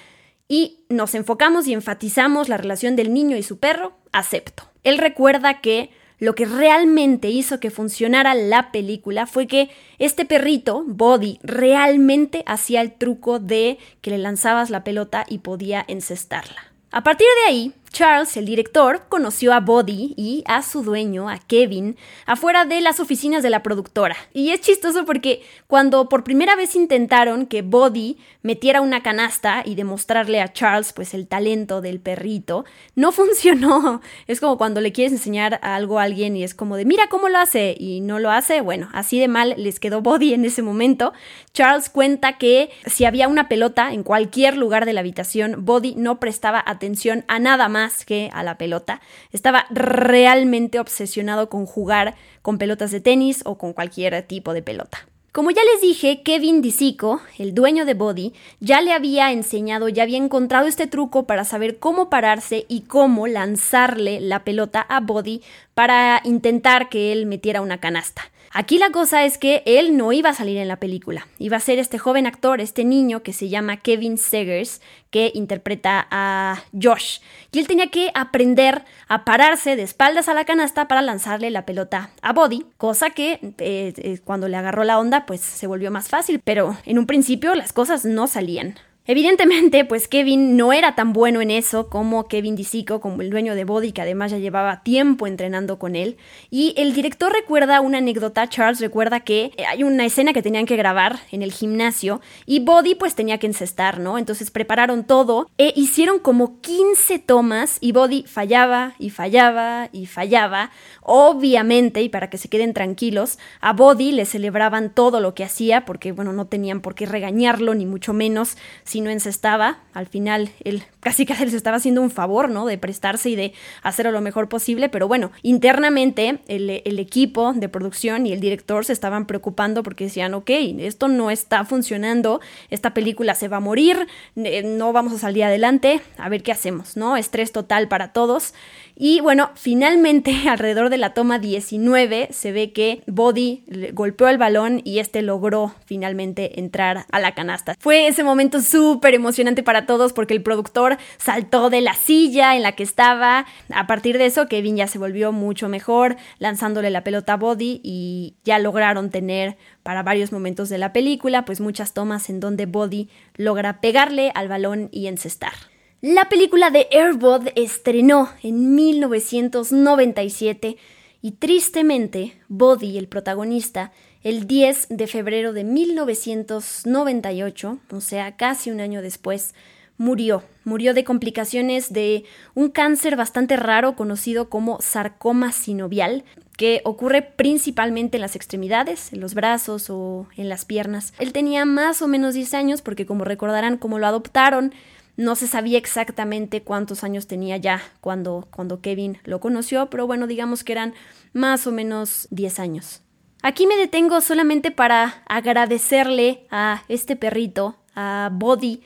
y 0.47 0.85
nos 0.89 1.15
enfocamos 1.15 1.65
y 1.65 1.73
enfatizamos 1.73 2.49
la 2.49 2.57
relación 2.57 2.95
del 2.95 3.13
niño 3.13 3.35
y 3.35 3.41
su 3.41 3.57
perro, 3.57 3.93
acepto. 4.11 4.69
Él 4.83 4.99
recuerda 4.99 5.59
que 5.61 5.89
lo 6.19 6.35
que 6.35 6.45
realmente 6.45 7.29
hizo 7.29 7.59
que 7.59 7.71
funcionara 7.71 8.33
la 8.35 8.71
película 8.71 9.27
fue 9.27 9.47
que 9.47 9.69
este 9.99 10.25
perrito, 10.25 10.83
Body, 10.87 11.39
realmente 11.43 12.43
hacía 12.45 12.81
el 12.81 12.93
truco 12.93 13.39
de 13.39 13.77
que 14.01 14.11
le 14.11 14.17
lanzabas 14.17 14.69
la 14.69 14.83
pelota 14.83 15.25
y 15.27 15.39
podía 15.39 15.83
encestarla. 15.87 16.73
A 16.91 17.03
partir 17.03 17.27
de 17.43 17.49
ahí, 17.49 17.73
Charles, 17.95 18.35
el 18.35 18.45
director, 18.45 19.03
conoció 19.07 19.53
a 19.53 19.61
Body 19.61 20.13
y 20.17 20.43
a 20.47 20.63
su 20.63 20.83
dueño, 20.83 21.29
a 21.29 21.37
Kevin, 21.37 21.95
afuera 22.25 22.65
de 22.65 22.81
las 22.81 22.99
oficinas 22.99 23.41
de 23.41 23.49
la 23.49 23.63
productora. 23.63 24.17
Y 24.33 24.49
es 24.49 24.59
chistoso 24.59 25.05
porque 25.05 25.43
cuando 25.67 26.09
por 26.09 26.25
primera 26.25 26.57
vez 26.57 26.75
intentaron 26.75 27.45
que 27.45 27.61
Body 27.61 28.17
metiera 28.41 28.81
una 28.81 29.01
canasta 29.01 29.63
y 29.63 29.75
demostrarle 29.75 30.41
a 30.41 30.51
Charles 30.51 30.91
pues 30.91 31.13
el 31.13 31.25
talento 31.25 31.79
del 31.79 32.01
perrito, 32.01 32.65
no 32.95 33.11
funcionó. 33.13 34.01
Es 34.27 34.41
como 34.41 34.57
cuando 34.57 34.81
le 34.81 34.91
quieres 34.91 35.13
enseñar 35.13 35.61
algo 35.63 35.97
a 35.97 36.03
alguien 36.03 36.35
y 36.35 36.43
es 36.43 36.53
como 36.53 36.75
de 36.75 36.83
mira 36.83 37.07
cómo 37.07 37.29
lo 37.29 37.37
hace 37.37 37.77
y 37.79 38.01
no 38.01 38.19
lo 38.19 38.29
hace. 38.29 38.59
Bueno, 38.59 38.89
así 38.91 39.21
de 39.21 39.29
mal 39.29 39.53
les 39.55 39.79
quedó 39.79 40.01
Body 40.01 40.33
en 40.33 40.43
ese 40.43 40.61
momento. 40.61 41.13
Charles 41.53 41.87
cuenta 41.87 42.37
que 42.37 42.71
si 42.87 43.05
había 43.05 43.29
una 43.29 43.47
pelota 43.47 43.93
en 43.93 44.03
cualquier 44.03 44.57
lugar 44.57 44.85
de 44.85 44.91
la 44.91 44.99
habitación, 44.99 45.63
Body 45.63 45.95
no 45.95 46.19
prestaba 46.19 46.61
atención 46.65 47.23
a 47.29 47.39
nada 47.39 47.69
más 47.69 47.84
que 48.05 48.29
a 48.33 48.43
la 48.43 48.57
pelota. 48.57 49.01
Estaba 49.31 49.65
realmente 49.69 50.79
obsesionado 50.79 51.49
con 51.49 51.65
jugar 51.65 52.15
con 52.41 52.57
pelotas 52.57 52.91
de 52.91 53.01
tenis 53.01 53.41
o 53.45 53.57
con 53.57 53.73
cualquier 53.73 54.21
tipo 54.23 54.53
de 54.53 54.61
pelota. 54.61 55.07
Como 55.35 55.51
ya 55.51 55.61
les 55.65 55.81
dije, 55.81 56.21
Kevin 56.23 56.61
Disico, 56.61 57.19
el 57.37 57.53
dueño 57.53 57.83
de 57.83 57.93
Body, 57.93 58.33
ya 58.61 58.79
le 58.79 58.93
había 58.93 59.33
enseñado, 59.33 59.89
ya 59.89 60.03
había 60.03 60.17
encontrado 60.17 60.65
este 60.65 60.87
truco 60.87 61.27
para 61.27 61.43
saber 61.43 61.77
cómo 61.77 62.09
pararse 62.09 62.65
y 62.69 62.83
cómo 62.83 63.27
lanzarle 63.27 64.21
la 64.21 64.45
pelota 64.45 64.79
a 64.79 65.01
Body 65.01 65.41
para 65.73 66.21
intentar 66.23 66.87
que 66.87 67.11
él 67.11 67.25
metiera 67.25 67.59
una 67.59 67.81
canasta. 67.81 68.21
Aquí 68.57 68.77
la 68.77 68.89
cosa 68.89 69.25
es 69.25 69.37
que 69.37 69.63
él 69.65 69.97
no 69.97 70.13
iba 70.13 70.29
a 70.29 70.33
salir 70.33 70.57
en 70.59 70.69
la 70.69 70.79
película, 70.79 71.27
iba 71.39 71.57
a 71.57 71.59
ser 71.59 71.77
este 71.77 71.97
joven 71.97 72.25
actor, 72.25 72.61
este 72.61 72.85
niño 72.85 73.21
que 73.21 73.33
se 73.33 73.49
llama 73.49 73.81
Kevin 73.81 74.17
Segers, 74.17 74.79
que 75.09 75.29
interpreta 75.35 76.07
a 76.09 76.63
Josh. 76.71 77.19
Y 77.51 77.59
él 77.59 77.67
tenía 77.67 77.87
que 77.87 78.11
aprender 78.15 78.85
a 79.09 79.25
pararse 79.25 79.75
de 79.75 79.83
espaldas 79.83 80.29
a 80.29 80.33
la 80.33 80.45
canasta 80.45 80.87
para 80.87 81.01
lanzarle 81.01 81.51
la 81.51 81.65
pelota 81.65 82.11
a 82.21 82.31
Body, 82.31 82.65
cosa 82.77 83.09
que 83.09 83.41
eh, 83.57 83.93
eh, 83.97 84.19
cuando 84.23 84.47
le 84.47 84.55
agarró 84.55 84.85
la 84.85 84.99
onda 84.99 85.25
pues 85.25 85.41
se 85.41 85.67
volvió 85.67 85.91
más 85.91 86.07
fácil, 86.07 86.39
pero 86.41 86.77
en 86.85 86.97
un 86.97 87.07
principio 87.07 87.55
las 87.55 87.73
cosas 87.73 88.05
no 88.05 88.25
salían. 88.25 88.75
Evidentemente, 89.07 89.85
pues 89.85 90.07
Kevin 90.07 90.57
no 90.57 90.73
era 90.73 90.95
tan 90.95 91.13
bueno 91.13 91.39
en 91.39 91.51
eso 91.51 91.89
como 91.89 92.27
Kevin 92.27 92.55
Disico, 92.55 92.99
como 92.99 93.21
el 93.21 93.29
dueño 93.29 93.53
de 93.53 93.63
Body, 93.63 93.91
que 93.91 94.01
además 94.01 94.31
ya 94.31 94.39
llevaba 94.39 94.81
tiempo 94.81 95.27
entrenando 95.27 95.77
con 95.77 95.95
él. 95.95 96.17
Y 96.49 96.73
el 96.75 96.95
director 96.95 97.31
recuerda 97.31 97.81
una 97.81 97.99
anécdota, 97.99 98.49
Charles 98.49 98.79
recuerda 98.79 99.19
que 99.19 99.51
hay 99.67 99.83
una 99.83 100.05
escena 100.05 100.33
que 100.33 100.41
tenían 100.41 100.65
que 100.65 100.75
grabar 100.75 101.19
en 101.31 101.43
el 101.43 101.51
gimnasio 101.51 102.19
y 102.47 102.61
Body 102.61 102.95
pues 102.95 103.13
tenía 103.13 103.37
que 103.37 103.45
encestar, 103.45 103.99
¿no? 103.99 104.17
Entonces 104.17 104.49
prepararon 104.49 105.03
todo 105.03 105.51
e 105.59 105.71
hicieron 105.75 106.17
como 106.17 106.59
15 106.61 107.19
tomas 107.19 107.77
y 107.81 107.91
Body 107.91 108.23
fallaba 108.23 108.95
y 108.97 109.11
fallaba 109.11 109.87
y 109.91 110.07
fallaba. 110.07 110.71
Obviamente, 111.01 112.01
y 112.01 112.09
para 112.09 112.31
que 112.31 112.39
se 112.39 112.49
queden 112.49 112.73
tranquilos, 112.73 113.37
a 113.61 113.73
Body 113.73 114.13
le 114.13 114.25
celebraban 114.25 114.91
todo 114.95 115.19
lo 115.19 115.35
que 115.35 115.43
hacía 115.43 115.85
porque, 115.85 116.11
bueno, 116.11 116.33
no 116.33 116.47
tenían 116.47 116.81
por 116.81 116.95
qué 116.95 117.05
regañarlo 117.05 117.75
ni 117.75 117.85
mucho 117.85 118.11
menos 118.11 118.57
si 118.95 119.01
no 119.01 119.09
encestaba, 119.09 119.79
al 119.91 120.07
final 120.07 120.51
él 120.63 120.81
casi 121.01 121.25
casi 121.25 121.43
les 121.45 121.53
estaba 121.53 121.75
haciendo 121.75 122.01
un 122.01 122.09
favor, 122.09 122.49
¿no? 122.49 122.65
De 122.65 122.77
prestarse 122.77 123.29
y 123.29 123.35
de 123.35 123.51
hacerlo 123.83 124.13
lo 124.13 124.21
mejor 124.21 124.47
posible, 124.47 124.87
pero 124.87 125.09
bueno, 125.09 125.31
internamente 125.41 126.39
el, 126.47 126.69
el 126.69 126.99
equipo 126.99 127.51
de 127.51 127.67
producción 127.67 128.25
y 128.25 128.31
el 128.31 128.39
director 128.39 128.85
se 128.85 128.93
estaban 128.93 129.25
preocupando 129.25 129.83
porque 129.83 130.05
decían, 130.05 130.33
ok, 130.33 130.49
esto 130.79 131.09
no 131.09 131.29
está 131.29 131.65
funcionando, 131.65 132.39
esta 132.69 132.93
película 132.93 133.35
se 133.35 133.49
va 133.49 133.57
a 133.57 133.59
morir, 133.59 134.07
eh, 134.37 134.63
no 134.63 134.93
vamos 134.93 135.11
a 135.11 135.17
salir 135.17 135.43
adelante, 135.43 135.99
a 136.17 136.29
ver 136.29 136.41
qué 136.41 136.53
hacemos, 136.53 136.95
¿no? 136.95 137.17
Estrés 137.17 137.51
total 137.51 137.89
para 137.89 138.13
todos. 138.13 138.53
Y 138.95 139.19
bueno, 139.19 139.51
finalmente 139.55 140.33
alrededor 140.49 140.89
de 140.89 140.99
la 140.99 141.13
toma 141.13 141.37
19 141.37 142.29
se 142.31 142.53
ve 142.53 142.71
que 142.71 143.03
Body 143.07 143.65
golpeó 143.91 144.29
el 144.29 144.37
balón 144.37 144.79
y 144.85 144.99
este 144.99 145.21
logró 145.21 145.75
finalmente 145.85 146.61
entrar 146.61 147.05
a 147.11 147.19
la 147.19 147.33
canasta. 147.33 147.75
Fue 147.77 148.07
ese 148.07 148.23
momento 148.23 148.61
súper 148.61 148.84
emocionante 149.13 149.63
para 149.63 149.85
todos 149.85 150.13
porque 150.13 150.33
el 150.33 150.41
productor 150.41 150.97
saltó 151.17 151.69
de 151.69 151.81
la 151.81 151.93
silla 151.93 152.55
en 152.55 152.63
la 152.63 152.73
que 152.73 152.83
estaba. 152.83 153.45
A 153.73 153.87
partir 153.87 154.17
de 154.17 154.25
eso, 154.25 154.47
Kevin 154.47 154.77
ya 154.77 154.87
se 154.87 154.99
volvió 154.99 155.31
mucho 155.31 155.69
mejor 155.69 156.17
lanzándole 156.39 156.89
la 156.89 157.03
pelota 157.03 157.33
a 157.33 157.37
Body 157.37 157.81
y 157.83 158.35
ya 158.43 158.59
lograron 158.59 159.09
tener 159.09 159.57
para 159.83 160.03
varios 160.03 160.31
momentos 160.31 160.69
de 160.69 160.77
la 160.77 160.93
película 160.93 161.45
pues 161.45 161.61
muchas 161.61 161.93
tomas 161.93 162.29
en 162.29 162.39
donde 162.39 162.65
Body 162.65 163.09
logra 163.35 163.81
pegarle 163.81 164.31
al 164.35 164.47
balón 164.47 164.89
y 164.91 165.07
encestar. 165.07 165.53
La 166.01 166.29
película 166.29 166.69
de 166.69 166.87
Airbud 166.91 167.47
estrenó 167.55 168.29
en 168.43 168.75
1997 168.75 170.77
y 171.21 171.31
tristemente 171.31 172.39
Body, 172.47 172.99
el 172.99 173.07
protagonista, 173.07 173.91
el 174.25 174.47
10 174.47 174.87
de 174.89 175.05
febrero 175.05 175.53
de 175.53 175.63
1998, 175.63 177.77
o 177.91 178.01
sea, 178.01 178.35
casi 178.35 178.71
un 178.71 178.79
año 178.79 179.03
después, 179.03 179.53
murió. 179.97 180.41
Murió 180.63 180.95
de 180.95 181.03
complicaciones 181.03 181.93
de 181.93 182.23
un 182.55 182.71
cáncer 182.71 183.17
bastante 183.17 183.55
raro 183.55 183.95
conocido 183.95 184.49
como 184.49 184.81
sarcoma 184.81 185.51
sinovial, 185.51 186.23
que 186.57 186.81
ocurre 186.85 187.21
principalmente 187.21 188.17
en 188.17 188.21
las 188.21 188.35
extremidades, 188.35 189.13
en 189.13 189.19
los 189.19 189.35
brazos 189.35 189.91
o 189.91 190.25
en 190.35 190.49
las 190.49 190.65
piernas. 190.65 191.13
Él 191.19 191.31
tenía 191.31 191.63
más 191.65 192.01
o 192.01 192.07
menos 192.07 192.33
10 192.33 192.55
años 192.55 192.81
porque 192.81 193.05
como 193.05 193.25
recordarán, 193.25 193.77
como 193.77 193.99
lo 193.99 194.07
adoptaron, 194.07 194.73
no 195.17 195.35
se 195.35 195.45
sabía 195.45 195.77
exactamente 195.77 196.63
cuántos 196.63 197.03
años 197.03 197.27
tenía 197.27 197.57
ya 197.57 197.79
cuando, 198.01 198.47
cuando 198.49 198.81
Kevin 198.81 199.19
lo 199.23 199.39
conoció, 199.39 199.91
pero 199.91 200.07
bueno, 200.07 200.25
digamos 200.25 200.63
que 200.63 200.71
eran 200.71 200.95
más 201.31 201.67
o 201.67 201.71
menos 201.71 202.27
10 202.31 202.59
años. 202.59 203.03
Aquí 203.47 203.67
me 203.67 203.77
detengo 203.77 204.21
solamente 204.21 204.71
para 204.71 205.21
agradecerle 205.27 206.47
a 206.49 206.81
este 206.87 207.15
perrito, 207.15 207.75
a 207.93 208.31
Body, 208.33 208.81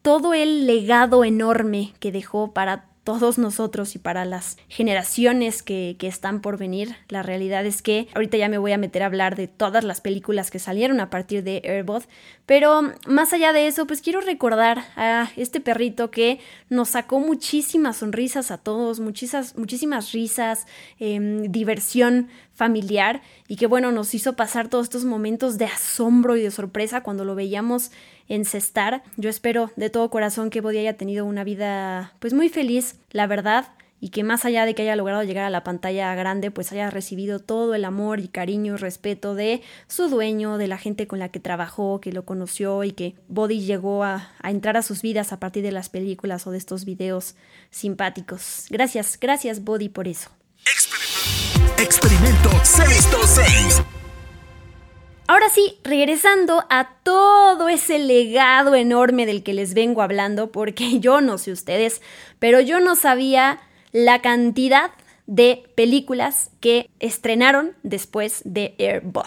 todo 0.00 0.32
el 0.32 0.64
legado 0.64 1.24
enorme 1.24 1.92
que 1.98 2.12
dejó 2.12 2.52
para 2.52 2.84
todos 3.02 3.36
nosotros 3.36 3.96
y 3.96 3.98
para 3.98 4.24
las 4.24 4.58
generaciones 4.68 5.64
que, 5.64 5.96
están 6.02 6.40
por 6.40 6.56
venir. 6.56 6.94
La 7.08 7.24
realidad 7.24 7.66
es 7.66 7.82
que 7.82 8.06
ahorita 8.14 8.36
ya 8.36 8.48
me 8.48 8.58
voy 8.58 8.70
a 8.70 8.78
meter 8.78 9.02
a 9.02 9.06
hablar 9.06 9.34
de 9.34 9.48
todas 9.48 9.82
las 9.82 10.00
películas 10.00 10.52
que 10.52 10.60
salieron 10.60 11.00
a 11.00 11.10
partir 11.10 11.42
de 11.42 11.62
Airbud, 11.64 12.04
pero 12.46 12.92
más 13.06 13.32
allá 13.32 13.52
de 13.52 13.66
eso, 13.66 13.86
pues 13.86 14.00
quiero 14.00 14.20
recordar 14.20 14.84
a 14.94 15.30
este 15.36 15.60
perrito 15.60 16.12
que 16.12 16.38
nos 16.70 16.90
sacó 16.90 17.18
muchísimas 17.18 17.98
sonrisas 17.98 18.52
a 18.52 18.58
todos, 18.58 19.00
muchísimas, 19.00 19.56
muchísimas 19.56 20.12
risas, 20.12 20.66
em, 21.00 21.50
diversión 21.50 22.28
familiar 22.54 23.20
y 23.48 23.56
que 23.56 23.66
bueno, 23.66 23.90
nos 23.90 24.14
hizo 24.14 24.34
pasar 24.34 24.68
todos 24.68 24.86
estos 24.86 25.04
momentos 25.04 25.58
de 25.58 25.66
asombro 25.66 26.36
y 26.36 26.42
de 26.42 26.52
sorpresa 26.52 27.02
cuando 27.02 27.24
lo 27.24 27.34
veíamos 27.34 27.90
encestar. 28.28 29.02
Yo 29.16 29.28
espero 29.28 29.72
de 29.76 29.90
todo 29.90 30.08
corazón 30.10 30.50
que 30.50 30.60
Body 30.60 30.78
haya 30.78 30.96
tenido 30.96 31.26
una 31.26 31.42
vida 31.42 32.14
pues 32.20 32.32
muy 32.32 32.48
feliz, 32.48 32.96
la 33.10 33.26
verdad, 33.26 33.72
y 34.06 34.08
que 34.10 34.22
más 34.22 34.44
allá 34.44 34.64
de 34.66 34.76
que 34.76 34.82
haya 34.82 34.94
logrado 34.94 35.24
llegar 35.24 35.46
a 35.46 35.50
la 35.50 35.64
pantalla 35.64 36.14
grande, 36.14 36.52
pues 36.52 36.70
haya 36.70 36.90
recibido 36.90 37.40
todo 37.40 37.74
el 37.74 37.84
amor 37.84 38.20
y 38.20 38.28
cariño 38.28 38.74
y 38.74 38.76
respeto 38.76 39.34
de 39.34 39.62
su 39.88 40.08
dueño, 40.08 40.58
de 40.58 40.68
la 40.68 40.78
gente 40.78 41.08
con 41.08 41.18
la 41.18 41.30
que 41.30 41.40
trabajó, 41.40 42.00
que 42.00 42.12
lo 42.12 42.24
conoció 42.24 42.84
y 42.84 42.92
que 42.92 43.16
Body 43.26 43.62
llegó 43.62 44.04
a, 44.04 44.30
a 44.40 44.50
entrar 44.52 44.76
a 44.76 44.82
sus 44.82 45.02
vidas 45.02 45.32
a 45.32 45.40
partir 45.40 45.64
de 45.64 45.72
las 45.72 45.88
películas 45.88 46.46
o 46.46 46.52
de 46.52 46.58
estos 46.58 46.84
videos 46.84 47.34
simpáticos. 47.70 48.66
Gracias, 48.70 49.18
gracias 49.18 49.64
Body 49.64 49.88
por 49.88 50.06
eso. 50.06 50.30
Experimento 51.76 52.50
626. 52.62 53.82
Ahora 55.28 55.48
sí, 55.48 55.80
regresando 55.82 56.64
a 56.70 56.90
todo 57.02 57.68
ese 57.68 57.98
legado 57.98 58.76
enorme 58.76 59.26
del 59.26 59.42
que 59.42 59.54
les 59.54 59.74
vengo 59.74 60.02
hablando, 60.02 60.52
porque 60.52 61.00
yo 61.00 61.20
no 61.20 61.38
sé 61.38 61.50
ustedes, 61.50 62.02
pero 62.38 62.60
yo 62.60 62.78
no 62.78 62.94
sabía 62.94 63.58
la 63.96 64.20
cantidad 64.20 64.90
de 65.26 65.64
películas 65.74 66.50
que 66.60 66.90
estrenaron 67.00 67.72
después 67.82 68.42
de 68.44 68.74
Airbud. 68.78 69.22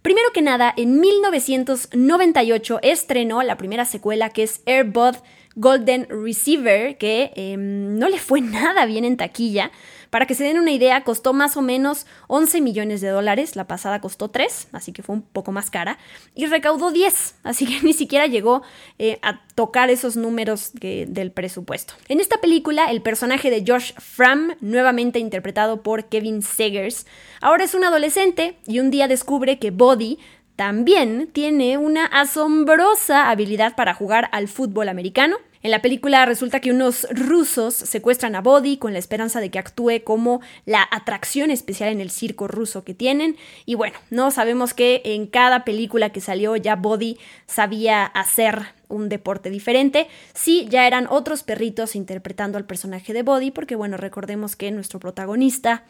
Primero 0.00 0.30
que 0.32 0.40
nada, 0.40 0.72
en 0.74 0.98
1998 0.98 2.78
estrenó 2.82 3.42
la 3.42 3.58
primera 3.58 3.84
secuela 3.84 4.30
que 4.30 4.44
es 4.44 4.62
Airbud 4.64 5.16
Golden 5.56 6.06
Receiver, 6.08 6.96
que 6.96 7.32
em, 7.36 7.98
no 7.98 8.08
le 8.08 8.18
fue 8.18 8.40
nada 8.40 8.86
bien 8.86 9.04
en 9.04 9.18
taquilla. 9.18 9.70
Para 10.12 10.26
que 10.26 10.34
se 10.34 10.44
den 10.44 10.58
una 10.58 10.72
idea, 10.72 11.04
costó 11.04 11.32
más 11.32 11.56
o 11.56 11.62
menos 11.62 12.06
11 12.26 12.60
millones 12.60 13.00
de 13.00 13.08
dólares, 13.08 13.56
la 13.56 13.66
pasada 13.66 14.02
costó 14.02 14.28
3, 14.28 14.68
así 14.72 14.92
que 14.92 15.02
fue 15.02 15.14
un 15.14 15.22
poco 15.22 15.52
más 15.52 15.70
cara, 15.70 15.96
y 16.34 16.44
recaudó 16.44 16.92
10, 16.92 17.36
así 17.44 17.64
que 17.64 17.80
ni 17.82 17.94
siquiera 17.94 18.26
llegó 18.26 18.60
eh, 18.98 19.18
a 19.22 19.40
tocar 19.54 19.88
esos 19.88 20.18
números 20.18 20.72
del 20.74 21.32
presupuesto. 21.32 21.94
En 22.08 22.20
esta 22.20 22.42
película, 22.42 22.90
el 22.90 23.00
personaje 23.00 23.48
de 23.48 23.64
Josh 23.66 23.94
Fram, 23.94 24.54
nuevamente 24.60 25.18
interpretado 25.18 25.82
por 25.82 26.04
Kevin 26.10 26.42
Segers, 26.42 27.06
ahora 27.40 27.64
es 27.64 27.74
un 27.74 27.84
adolescente 27.84 28.58
y 28.66 28.80
un 28.80 28.90
día 28.90 29.08
descubre 29.08 29.58
que 29.58 29.70
Body 29.70 30.18
también 30.56 31.30
tiene 31.32 31.78
una 31.78 32.04
asombrosa 32.04 33.30
habilidad 33.30 33.76
para 33.76 33.94
jugar 33.94 34.28
al 34.32 34.48
fútbol 34.48 34.90
americano 34.90 35.38
en 35.62 35.70
la 35.70 35.80
película 35.82 36.26
resulta 36.26 36.60
que 36.60 36.72
unos 36.72 37.06
rusos 37.10 37.74
secuestran 37.74 38.34
a 38.34 38.40
Body 38.40 38.78
con 38.78 38.92
la 38.92 38.98
esperanza 38.98 39.40
de 39.40 39.50
que 39.50 39.58
actúe 39.58 40.02
como 40.04 40.40
la 40.66 40.86
atracción 40.90 41.50
especial 41.50 41.90
en 41.90 42.00
el 42.00 42.10
circo 42.10 42.48
ruso 42.48 42.82
que 42.82 42.94
tienen. 42.94 43.36
Y 43.64 43.76
bueno, 43.76 43.96
no 44.10 44.30
sabemos 44.30 44.74
que 44.74 45.02
en 45.04 45.26
cada 45.26 45.64
película 45.64 46.10
que 46.10 46.20
salió 46.20 46.56
ya 46.56 46.74
Body 46.74 47.18
sabía 47.46 48.04
hacer 48.04 48.62
un 48.88 49.08
deporte 49.08 49.50
diferente. 49.50 50.08
Sí, 50.34 50.66
ya 50.68 50.86
eran 50.86 51.06
otros 51.08 51.44
perritos 51.44 51.94
interpretando 51.94 52.58
al 52.58 52.66
personaje 52.66 53.12
de 53.12 53.22
Body, 53.22 53.50
porque 53.50 53.76
bueno, 53.76 53.96
recordemos 53.96 54.56
que 54.56 54.70
nuestro 54.70 54.98
protagonista 55.00 55.84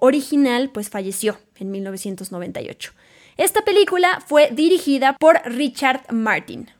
original 0.00 0.70
pues 0.70 0.90
falleció 0.90 1.38
en 1.58 1.70
1998. 1.70 2.92
Esta 3.36 3.62
película 3.62 4.22
fue 4.24 4.50
dirigida 4.52 5.16
por 5.18 5.40
Richard 5.44 6.12
Martin. 6.12 6.70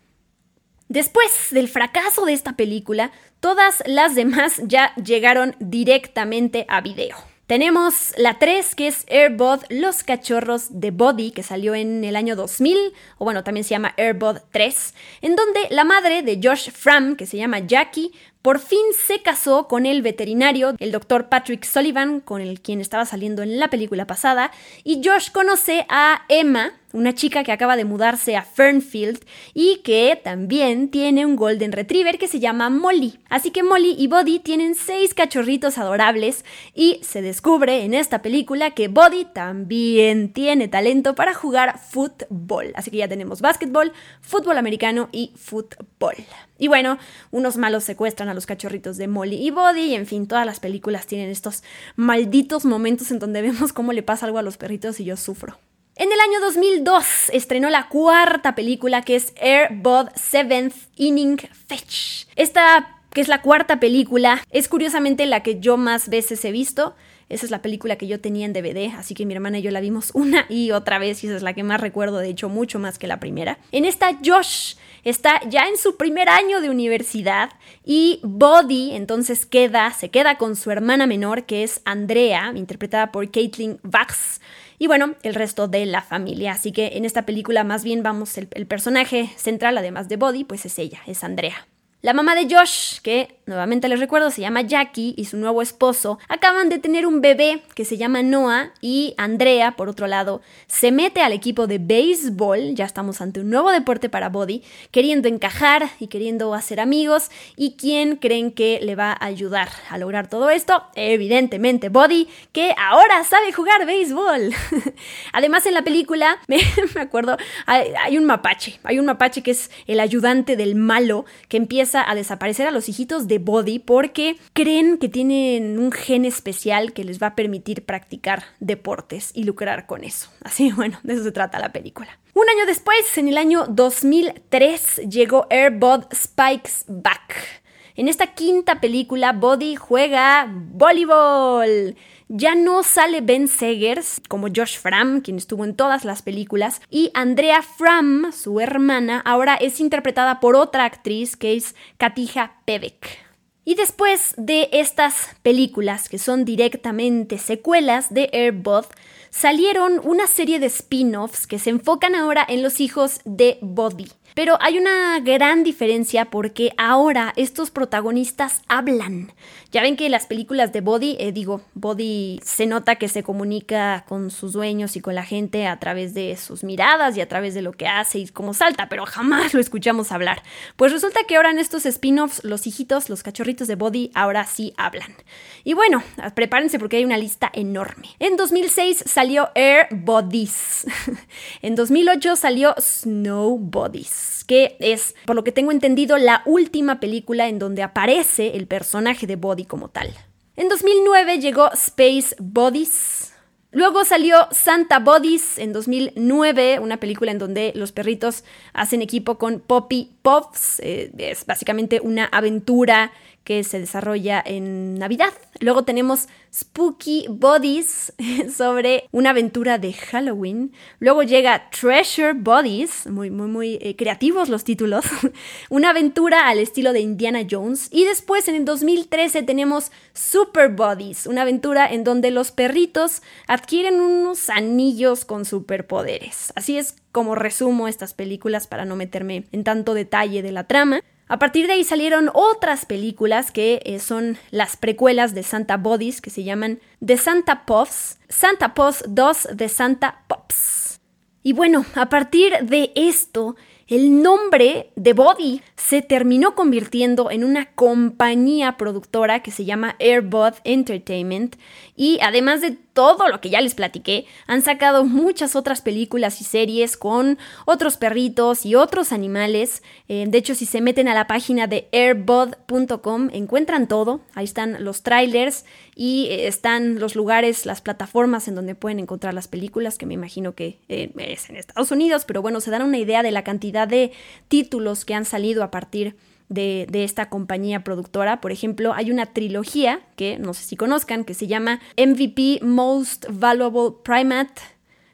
Después 0.88 1.48
del 1.50 1.68
fracaso 1.68 2.26
de 2.26 2.34
esta 2.34 2.56
película, 2.56 3.10
todas 3.40 3.82
las 3.86 4.14
demás 4.14 4.60
ya 4.64 4.94
llegaron 4.96 5.56
directamente 5.58 6.66
a 6.68 6.80
video. 6.80 7.16
Tenemos 7.46 8.14
la 8.16 8.38
3, 8.38 8.74
que 8.74 8.86
es 8.86 9.04
Airbud 9.10 9.60
Los 9.68 10.02
Cachorros 10.02 10.80
de 10.80 10.90
Body, 10.90 11.30
que 11.30 11.42
salió 11.42 11.74
en 11.74 12.02
el 12.02 12.16
año 12.16 12.36
2000, 12.36 12.94
o 13.18 13.24
bueno, 13.24 13.44
también 13.44 13.64
se 13.64 13.70
llama 13.70 13.92
Airbud 13.98 14.38
3, 14.50 14.94
en 15.20 15.36
donde 15.36 15.60
la 15.68 15.84
madre 15.84 16.22
de 16.22 16.40
Josh 16.42 16.70
Fram, 16.70 17.16
que 17.16 17.26
se 17.26 17.36
llama 17.36 17.58
Jackie, 17.58 18.12
por 18.40 18.60
fin 18.60 18.80
se 18.98 19.20
casó 19.20 19.68
con 19.68 19.84
el 19.84 20.00
veterinario, 20.00 20.74
el 20.78 20.90
doctor 20.90 21.28
Patrick 21.28 21.64
Sullivan, 21.64 22.20
con 22.20 22.40
el 22.40 22.62
quien 22.62 22.80
estaba 22.80 23.04
saliendo 23.04 23.42
en 23.42 23.58
la 23.58 23.68
película 23.68 24.06
pasada, 24.06 24.50
y 24.82 25.02
Josh 25.04 25.30
conoce 25.30 25.84
a 25.90 26.22
Emma, 26.30 26.72
una 26.94 27.12
chica 27.12 27.42
que 27.42 27.52
acaba 27.52 27.76
de 27.76 27.84
mudarse 27.84 28.36
a 28.36 28.42
Fernfield 28.42 29.18
y 29.52 29.78
que 29.78 30.18
también 30.22 30.88
tiene 30.90 31.26
un 31.26 31.34
Golden 31.34 31.72
Retriever 31.72 32.18
que 32.18 32.28
se 32.28 32.38
llama 32.38 32.70
Molly. 32.70 33.18
Así 33.28 33.50
que 33.50 33.64
Molly 33.64 33.96
y 33.98 34.06
Body 34.06 34.38
tienen 34.38 34.76
seis 34.76 35.12
cachorritos 35.12 35.76
adorables 35.76 36.44
y 36.72 37.00
se 37.02 37.20
descubre 37.20 37.84
en 37.84 37.94
esta 37.94 38.22
película 38.22 38.70
que 38.70 38.86
Body 38.86 39.26
también 39.26 40.32
tiene 40.32 40.68
talento 40.68 41.16
para 41.16 41.34
jugar 41.34 41.80
fútbol. 41.80 42.72
Así 42.76 42.92
que 42.92 42.98
ya 42.98 43.08
tenemos 43.08 43.40
básquetbol, 43.40 43.92
fútbol 44.20 44.56
americano 44.56 45.08
y 45.10 45.32
fútbol. 45.34 46.14
Y 46.58 46.68
bueno, 46.68 46.98
unos 47.32 47.56
malos 47.56 47.82
secuestran 47.82 48.28
a 48.28 48.34
los 48.34 48.46
cachorritos 48.46 48.96
de 48.98 49.08
Molly 49.08 49.44
y 49.44 49.50
Body, 49.50 49.86
y 49.86 49.94
en 49.96 50.06
fin, 50.06 50.28
todas 50.28 50.46
las 50.46 50.60
películas 50.60 51.06
tienen 51.06 51.28
estos 51.28 51.64
malditos 51.96 52.64
momentos 52.64 53.10
en 53.10 53.18
donde 53.18 53.42
vemos 53.48 53.72
cómo 53.72 53.92
le 53.92 54.04
pasa 54.04 54.26
algo 54.26 54.38
a 54.38 54.42
los 54.42 54.56
perritos 54.56 55.00
y 55.00 55.04
yo 55.04 55.16
sufro. 55.16 55.58
En 55.96 56.10
el 56.10 56.18
año 56.18 56.40
2002 56.40 57.30
estrenó 57.32 57.70
la 57.70 57.88
cuarta 57.88 58.56
película 58.56 59.02
que 59.02 59.14
es 59.14 59.32
Air 59.36 59.68
Bud 59.74 60.08
Seventh 60.16 60.74
Inning 60.96 61.38
Fetch. 61.68 62.26
Esta, 62.34 62.98
que 63.12 63.20
es 63.20 63.28
la 63.28 63.42
cuarta 63.42 63.78
película, 63.78 64.42
es 64.50 64.66
curiosamente 64.66 65.24
la 65.26 65.44
que 65.44 65.60
yo 65.60 65.76
más 65.76 66.08
veces 66.08 66.44
he 66.44 66.50
visto. 66.50 66.96
Esa 67.28 67.46
es 67.46 67.52
la 67.52 67.62
película 67.62 67.94
que 67.94 68.08
yo 68.08 68.20
tenía 68.20 68.44
en 68.44 68.52
DVD, 68.52 68.92
así 68.98 69.14
que 69.14 69.24
mi 69.24 69.34
hermana 69.34 69.60
y 69.60 69.62
yo 69.62 69.70
la 69.70 69.80
vimos 69.80 70.10
una 70.14 70.46
y 70.48 70.72
otra 70.72 70.98
vez 70.98 71.22
y 71.22 71.28
esa 71.28 71.36
es 71.36 71.42
la 71.42 71.54
que 71.54 71.62
más 71.62 71.80
recuerdo, 71.80 72.18
de 72.18 72.28
hecho 72.28 72.48
mucho 72.48 72.80
más 72.80 72.98
que 72.98 73.06
la 73.06 73.20
primera. 73.20 73.58
En 73.70 73.84
esta 73.84 74.18
Josh 74.22 74.74
está 75.04 75.40
ya 75.48 75.68
en 75.68 75.78
su 75.78 75.96
primer 75.96 76.28
año 76.28 76.60
de 76.60 76.70
universidad 76.70 77.50
y 77.84 78.18
Body 78.24 78.96
entonces 78.96 79.46
queda, 79.46 79.92
se 79.92 80.10
queda 80.10 80.38
con 80.38 80.56
su 80.56 80.72
hermana 80.72 81.06
menor 81.06 81.44
que 81.44 81.62
es 81.62 81.80
Andrea, 81.84 82.52
interpretada 82.56 83.12
por 83.12 83.30
Caitlin 83.30 83.78
Vax 83.84 84.40
y 84.84 84.86
bueno, 84.86 85.14
el 85.22 85.34
resto 85.34 85.66
de 85.66 85.86
la 85.86 86.02
familia. 86.02 86.52
Así 86.52 86.70
que 86.70 86.98
en 86.98 87.06
esta 87.06 87.24
película 87.24 87.64
más 87.64 87.84
bien 87.84 88.02
vamos, 88.02 88.36
el, 88.36 88.66
personaje 88.66 89.30
central, 89.36 89.78
además 89.78 90.10
de 90.10 90.18
Body, 90.18 90.44
pues 90.44 90.66
es 90.66 90.78
ella, 90.78 91.00
es 91.06 91.24
Andrea. 91.24 91.66
La 92.02 92.12
mamá 92.12 92.34
de 92.34 92.54
Josh, 92.54 93.00
que 93.00 93.40
nuevamente 93.46 93.88
les 93.88 94.00
recuerdo 94.00 94.30
se 94.30 94.40
llama 94.40 94.62
Jackie 94.62 95.14
y 95.16 95.26
su 95.26 95.36
nuevo 95.36 95.62
esposo, 95.62 96.18
acaban 96.28 96.68
de 96.68 96.78
tener 96.78 97.06
un 97.06 97.20
bebé 97.20 97.62
que 97.74 97.84
se 97.84 97.96
llama 97.96 98.22
Noah 98.22 98.70
y 98.80 99.14
Andrea, 99.16 99.72
por 99.72 99.88
otro 99.88 100.06
lado, 100.06 100.42
se 100.66 100.92
mete 100.92 101.20
al 101.20 101.32
equipo 101.32 101.66
de 101.66 101.78
béisbol, 101.78 102.74
ya 102.74 102.84
estamos 102.84 103.20
ante 103.20 103.40
un 103.40 103.50
nuevo 103.50 103.70
deporte 103.70 104.08
para 104.08 104.28
Body, 104.28 104.62
queriendo 104.90 105.28
encajar 105.28 105.90
y 106.00 106.08
queriendo 106.08 106.54
hacer 106.54 106.80
amigos. 106.80 107.30
¿Y 107.56 107.76
quién 107.76 108.16
creen 108.16 108.52
que 108.52 108.80
le 108.82 108.94
va 108.94 109.12
a 109.12 109.26
ayudar 109.26 109.68
a 109.90 109.98
lograr 109.98 110.28
todo 110.28 110.50
esto? 110.50 110.82
Evidentemente 110.94 111.88
Body, 111.88 112.28
que 112.52 112.74
ahora 112.78 113.24
sabe 113.24 113.52
jugar 113.52 113.86
béisbol. 113.86 114.50
Además 115.32 115.66
en 115.66 115.74
la 115.74 115.82
película, 115.82 116.38
me, 116.48 116.60
acuerdo, 117.00 117.36
hay 117.66 118.18
un 118.18 118.24
mapache, 118.24 118.78
hay 118.84 118.98
un 118.98 119.06
mapache 119.06 119.42
que 119.42 119.50
es 119.52 119.70
el 119.86 120.00
ayudante 120.00 120.56
del 120.56 120.74
malo 120.74 121.24
que 121.48 121.56
empieza 121.56 122.08
a 122.08 122.14
desaparecer 122.14 122.66
a 122.66 122.70
los 122.70 122.88
hijitos 122.88 123.28
de 123.28 123.33
Body 123.38 123.78
porque 123.78 124.36
creen 124.52 124.98
que 124.98 125.08
tienen 125.08 125.78
un 125.78 125.92
gen 125.92 126.24
especial 126.24 126.92
que 126.92 127.04
les 127.04 127.22
va 127.22 127.28
a 127.28 127.34
permitir 127.36 127.84
practicar 127.84 128.44
deportes 128.60 129.30
y 129.34 129.44
lucrar 129.44 129.86
con 129.86 130.04
eso. 130.04 130.30
Así, 130.42 130.72
bueno, 130.72 130.98
de 131.02 131.14
eso 131.14 131.24
se 131.24 131.32
trata 131.32 131.58
la 131.58 131.72
película. 131.72 132.18
Un 132.34 132.48
año 132.48 132.66
después, 132.66 133.16
en 133.16 133.28
el 133.28 133.38
año 133.38 133.66
2003, 133.68 135.02
llegó 135.08 135.46
Airbud 135.50 136.04
Spikes 136.12 136.84
Back. 136.88 137.62
En 137.96 138.08
esta 138.08 138.34
quinta 138.34 138.80
película, 138.80 139.32
Body 139.32 139.76
juega 139.76 140.48
voleibol. 140.50 141.96
Ya 142.28 142.56
no 142.56 142.82
sale 142.82 143.20
Ben 143.20 143.46
Segers 143.46 144.20
como 144.28 144.48
Josh 144.48 144.78
Fram, 144.78 145.20
quien 145.20 145.36
estuvo 145.36 145.64
en 145.64 145.76
todas 145.76 146.04
las 146.04 146.22
películas, 146.22 146.80
y 146.90 147.12
Andrea 147.14 147.62
Fram, 147.62 148.32
su 148.32 148.58
hermana, 148.58 149.20
ahora 149.20 149.54
es 149.54 149.78
interpretada 149.78 150.40
por 150.40 150.56
otra 150.56 150.86
actriz 150.86 151.36
que 151.36 151.54
es 151.54 151.76
Katija 151.98 152.56
Pevek. 152.64 153.23
Y 153.64 153.76
después 153.76 154.34
de 154.36 154.68
estas 154.72 155.28
películas, 155.42 156.08
que 156.08 156.18
son 156.18 156.44
directamente 156.44 157.38
secuelas 157.38 158.12
de 158.12 158.28
Airbud, 158.32 158.84
salieron 159.30 160.00
una 160.04 160.26
serie 160.26 160.58
de 160.58 160.66
spin-offs 160.66 161.46
que 161.46 161.58
se 161.58 161.70
enfocan 161.70 162.14
ahora 162.14 162.44
en 162.46 162.62
los 162.62 162.80
hijos 162.80 163.20
de 163.24 163.58
Body. 163.62 164.08
Pero 164.34 164.58
hay 164.60 164.78
una 164.78 165.20
gran 165.20 165.62
diferencia 165.62 166.24
porque 166.24 166.72
ahora 166.76 167.32
estos 167.36 167.70
protagonistas 167.70 168.62
hablan. 168.66 169.32
Ya 169.70 169.80
ven 169.80 169.96
que 169.96 170.08
las 170.08 170.26
películas 170.26 170.72
de 170.72 170.80
Body, 170.80 171.16
eh, 171.20 171.30
digo, 171.30 171.60
Body 171.74 172.40
se 172.42 172.66
nota 172.66 172.96
que 172.96 173.08
se 173.08 173.22
comunica 173.22 174.04
con 174.08 174.32
sus 174.32 174.52
dueños 174.52 174.96
y 174.96 175.00
con 175.00 175.14
la 175.14 175.24
gente 175.24 175.68
a 175.68 175.78
través 175.78 176.14
de 176.14 176.36
sus 176.36 176.64
miradas 176.64 177.16
y 177.16 177.20
a 177.20 177.28
través 177.28 177.54
de 177.54 177.62
lo 177.62 177.72
que 177.72 177.86
hace 177.86 178.18
y 178.18 178.26
cómo 178.26 178.54
salta, 178.54 178.88
pero 178.88 179.06
jamás 179.06 179.54
lo 179.54 179.60
escuchamos 179.60 180.10
hablar. 180.10 180.42
Pues 180.74 180.90
resulta 180.90 181.20
que 181.28 181.36
ahora 181.36 181.50
en 181.50 181.60
estos 181.60 181.86
spin-offs, 181.86 182.42
los 182.42 182.66
hijitos, 182.66 183.08
los 183.08 183.22
cachorritos 183.22 183.68
de 183.68 183.76
Body, 183.76 184.10
ahora 184.14 184.44
sí 184.46 184.74
hablan. 184.76 185.14
Y 185.62 185.74
bueno, 185.74 186.02
prepárense 186.34 186.80
porque 186.80 186.96
hay 186.96 187.04
una 187.04 187.18
lista 187.18 187.50
enorme. 187.52 188.08
En 188.18 188.36
2006 188.36 189.04
salió 189.06 189.50
Air 189.54 189.86
Bodies. 189.92 190.86
en 191.62 191.76
2008 191.76 192.34
salió 192.34 192.74
Snow 192.78 193.58
Bodies 193.58 194.23
que 194.46 194.76
es, 194.80 195.14
por 195.26 195.36
lo 195.36 195.44
que 195.44 195.52
tengo 195.52 195.72
entendido, 195.72 196.18
la 196.18 196.42
última 196.46 197.00
película 197.00 197.48
en 197.48 197.58
donde 197.58 197.82
aparece 197.82 198.56
el 198.56 198.66
personaje 198.66 199.26
de 199.26 199.36
Body 199.36 199.64
como 199.64 199.88
tal. 199.88 200.10
En 200.56 200.68
2009 200.68 201.40
llegó 201.40 201.72
Space 201.72 202.36
Bodies. 202.38 203.32
Luego 203.72 204.04
salió 204.04 204.46
Santa 204.52 205.00
Bodies 205.00 205.58
en 205.58 205.72
2009, 205.72 206.78
una 206.78 206.98
película 206.98 207.32
en 207.32 207.38
donde 207.38 207.72
los 207.74 207.90
perritos 207.90 208.44
hacen 208.72 209.02
equipo 209.02 209.36
con 209.36 209.58
Poppy 209.58 210.13
Puffs. 210.24 210.80
Eh, 210.80 211.12
es 211.18 211.44
básicamente 211.44 212.00
una 212.00 212.24
aventura 212.24 213.12
que 213.44 213.62
se 213.62 213.78
desarrolla 213.78 214.42
en 214.44 214.94
Navidad. 214.94 215.34
Luego 215.60 215.84
tenemos 215.84 216.28
Spooky 216.52 217.26
Bodies 217.28 218.14
sobre 218.56 219.04
una 219.12 219.30
aventura 219.30 219.76
de 219.76 219.92
Halloween. 219.92 220.72
Luego 220.98 221.24
llega 221.24 221.68
Treasure 221.68 222.32
Bodies, 222.32 223.06
muy, 223.06 223.30
muy, 223.30 223.48
muy 223.48 223.78
eh, 223.82 223.96
creativos 223.96 224.48
los 224.48 224.64
títulos. 224.64 225.04
una 225.68 225.90
aventura 225.90 226.48
al 226.48 226.58
estilo 226.58 226.94
de 226.94 227.00
Indiana 227.00 227.40
Jones. 227.48 227.88
Y 227.92 228.06
después 228.06 228.48
en 228.48 228.54
el 228.54 228.64
2013 228.64 229.42
tenemos 229.42 229.92
Super 230.14 230.70
Bodies, 230.70 231.26
una 231.26 231.42
aventura 231.42 231.86
en 231.86 232.02
donde 232.02 232.30
los 232.30 232.50
perritos 232.50 233.20
adquieren 233.46 234.00
unos 234.00 234.48
anillos 234.48 235.26
con 235.26 235.44
superpoderes. 235.44 236.50
Así 236.56 236.78
es 236.78 236.96
como 237.14 237.36
resumo 237.36 237.86
estas 237.86 238.12
películas 238.12 238.66
para 238.66 238.84
no 238.84 238.96
meterme 238.96 239.44
en 239.52 239.62
tanto 239.62 239.94
detalle 239.94 240.42
de 240.42 240.50
la 240.50 240.64
trama. 240.64 241.00
A 241.28 241.38
partir 241.38 241.68
de 241.68 241.74
ahí 241.74 241.84
salieron 241.84 242.28
otras 242.34 242.86
películas 242.86 243.52
que 243.52 243.80
eh, 243.84 244.00
son 244.00 244.36
las 244.50 244.76
precuelas 244.76 245.32
de 245.32 245.44
Santa 245.44 245.76
Bodies, 245.76 246.20
que 246.20 246.30
se 246.30 246.42
llaman 246.42 246.80
The 247.06 247.16
Santa 247.16 247.66
Puffs, 247.66 248.18
Santa 248.28 248.74
Puffs 248.74 249.04
2 249.06 249.50
de 249.54 249.68
Santa 249.68 250.24
Pops. 250.26 251.00
Y 251.44 251.52
bueno, 251.52 251.86
a 251.94 252.08
partir 252.08 252.52
de 252.62 252.90
esto, 252.96 253.54
el 253.88 254.22
nombre 254.22 254.90
de 254.96 255.12
Body 255.12 255.62
se 255.76 256.02
terminó 256.02 256.54
convirtiendo 256.54 257.30
en 257.30 257.44
una 257.44 257.66
compañía 257.74 258.76
productora 258.76 259.42
que 259.42 259.50
se 259.50 259.64
llama 259.64 259.96
Airbud 260.00 260.54
Entertainment 260.64 261.56
y 261.96 262.18
además 262.22 262.60
de 262.60 262.78
todo 262.94 263.28
lo 263.28 263.40
que 263.40 263.50
ya 263.50 263.60
les 263.60 263.74
platiqué, 263.74 264.24
han 264.46 264.62
sacado 264.62 265.04
muchas 265.04 265.56
otras 265.56 265.82
películas 265.82 266.40
y 266.40 266.44
series 266.44 266.96
con 266.96 267.38
otros 267.66 267.96
perritos 267.96 268.64
y 268.64 268.76
otros 268.76 269.12
animales. 269.12 269.82
Eh, 270.08 270.24
de 270.28 270.38
hecho, 270.38 270.54
si 270.54 270.64
se 270.64 270.80
meten 270.80 271.08
a 271.08 271.14
la 271.14 271.26
página 271.26 271.66
de 271.66 271.88
airbud.com, 271.92 273.30
encuentran 273.32 273.88
todo. 273.88 274.20
Ahí 274.34 274.44
están 274.44 274.84
los 274.84 275.02
trailers 275.02 275.64
y 275.96 276.28
eh, 276.30 276.46
están 276.46 277.00
los 277.00 277.16
lugares, 277.16 277.66
las 277.66 277.80
plataformas 277.82 278.46
en 278.48 278.54
donde 278.54 278.76
pueden 278.76 279.00
encontrar 279.00 279.34
las 279.34 279.48
películas, 279.48 279.98
que 279.98 280.06
me 280.06 280.14
imagino 280.14 280.54
que 280.54 280.78
eh, 280.88 281.12
es 281.18 281.50
en 281.50 281.56
Estados 281.56 281.90
Unidos, 281.90 282.24
pero 282.24 282.42
bueno, 282.42 282.60
se 282.60 282.70
dan 282.70 282.82
una 282.82 282.98
idea 282.98 283.24
de 283.24 283.32
la 283.32 283.42
cantidad 283.42 283.73
de 283.74 284.12
títulos 284.48 285.04
que 285.04 285.14
han 285.14 285.24
salido 285.24 285.62
a 285.62 285.70
partir 285.70 286.14
de 286.14 286.34
de, 286.48 287.04
esta 287.04 287.28
compañía 287.28 287.84
productora. 287.84 288.40
Por 288.40 288.52
ejemplo, 288.52 288.92
hay 288.94 289.10
una 289.10 289.26
trilogía 289.26 290.00
que 290.16 290.38
no 290.38 290.54
sé 290.54 290.64
si 290.64 290.76
conozcan, 290.76 291.24
que 291.24 291.34
se 291.34 291.46
llama 291.46 291.80
MVP 291.96 292.60
Most 292.62 293.26
Valuable 293.30 293.96
Primate, 294.02 294.60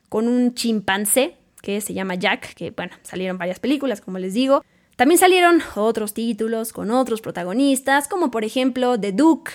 con 0.08 0.28
un 0.28 0.54
chimpancé 0.54 1.36
que 1.62 1.80
se 1.80 1.94
llama 1.94 2.14
Jack, 2.14 2.54
que 2.54 2.70
bueno, 2.70 2.92
salieron 3.02 3.38
varias 3.38 3.58
películas, 3.58 4.00
como 4.00 4.18
les 4.18 4.34
digo. 4.34 4.64
También 4.96 5.18
salieron 5.18 5.62
otros 5.76 6.14
títulos 6.14 6.72
con 6.72 6.90
otros 6.90 7.20
protagonistas, 7.20 8.08
como 8.08 8.30
por 8.30 8.44
ejemplo 8.44 8.98
The 8.98 9.12
Duke 9.12 9.52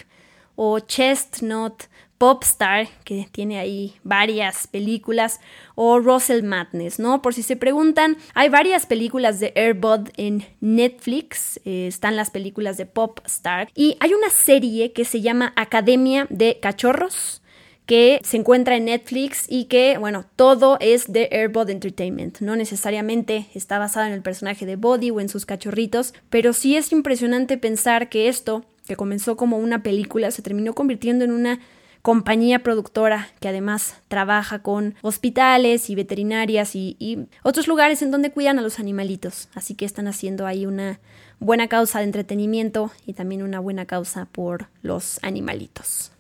o 0.55 0.79
Chestnut 0.79 1.83
Popstar, 2.17 2.87
que 3.03 3.27
tiene 3.31 3.59
ahí 3.59 3.95
varias 4.03 4.67
películas, 4.67 5.39
o 5.75 5.99
Russell 5.99 6.43
Madness, 6.43 6.99
¿no? 6.99 7.21
Por 7.21 7.33
si 7.33 7.43
se 7.43 7.55
preguntan, 7.55 8.17
hay 8.33 8.49
varias 8.49 8.85
películas 8.85 9.39
de 9.39 9.51
Airbud 9.55 10.09
en 10.15 10.45
Netflix, 10.61 11.59
eh, 11.65 11.87
están 11.87 12.15
las 12.15 12.29
películas 12.29 12.77
de 12.77 12.85
Popstar, 12.85 13.69
y 13.75 13.97
hay 13.99 14.13
una 14.13 14.29
serie 14.29 14.93
que 14.93 15.03
se 15.03 15.21
llama 15.21 15.53
Academia 15.55 16.27
de 16.29 16.59
Cachorros 16.61 17.41
que 17.85 18.19
se 18.23 18.37
encuentra 18.37 18.75
en 18.75 18.85
Netflix 18.85 19.45
y 19.47 19.65
que, 19.65 19.97
bueno, 19.97 20.25
todo 20.35 20.77
es 20.79 21.11
de 21.11 21.29
Airbud 21.31 21.69
Entertainment. 21.69 22.39
No 22.39 22.55
necesariamente 22.55 23.47
está 23.53 23.77
basado 23.77 24.07
en 24.07 24.13
el 24.13 24.21
personaje 24.21 24.65
de 24.65 24.75
Body 24.75 25.11
o 25.11 25.19
en 25.19 25.29
sus 25.29 25.45
cachorritos, 25.45 26.13
pero 26.29 26.53
sí 26.53 26.75
es 26.75 26.91
impresionante 26.91 27.57
pensar 27.57 28.09
que 28.09 28.27
esto, 28.27 28.65
que 28.87 28.95
comenzó 28.95 29.37
como 29.37 29.57
una 29.57 29.83
película, 29.83 30.31
se 30.31 30.41
terminó 30.41 30.73
convirtiendo 30.73 31.25
en 31.25 31.31
una 31.31 31.59
compañía 32.05 32.59
productora 32.59 33.29
que 33.39 33.47
además 33.47 33.95
trabaja 34.09 34.61
con 34.61 34.93
hospitales 35.01 35.89
y 35.89 35.95
veterinarias 35.95 36.75
y, 36.75 37.25
otros 37.41 37.67
lugares 37.67 38.03
en 38.03 38.11
donde 38.11 38.29
cuidan 38.29 38.59
a 38.59 38.61
los 38.61 38.77
animalitos. 38.77 39.49
Así 39.55 39.73
que 39.73 39.85
están 39.85 40.07
haciendo 40.07 40.45
ahí 40.45 40.67
una 40.67 40.99
buena 41.39 41.67
causa 41.67 41.97
de 41.97 42.05
entretenimiento 42.05 42.91
y 43.07 43.13
también 43.13 43.41
una 43.41 43.59
buena 43.59 43.87
causa 43.87 44.27
por 44.31 44.67
los 44.83 45.17
animalitos. 45.23 46.11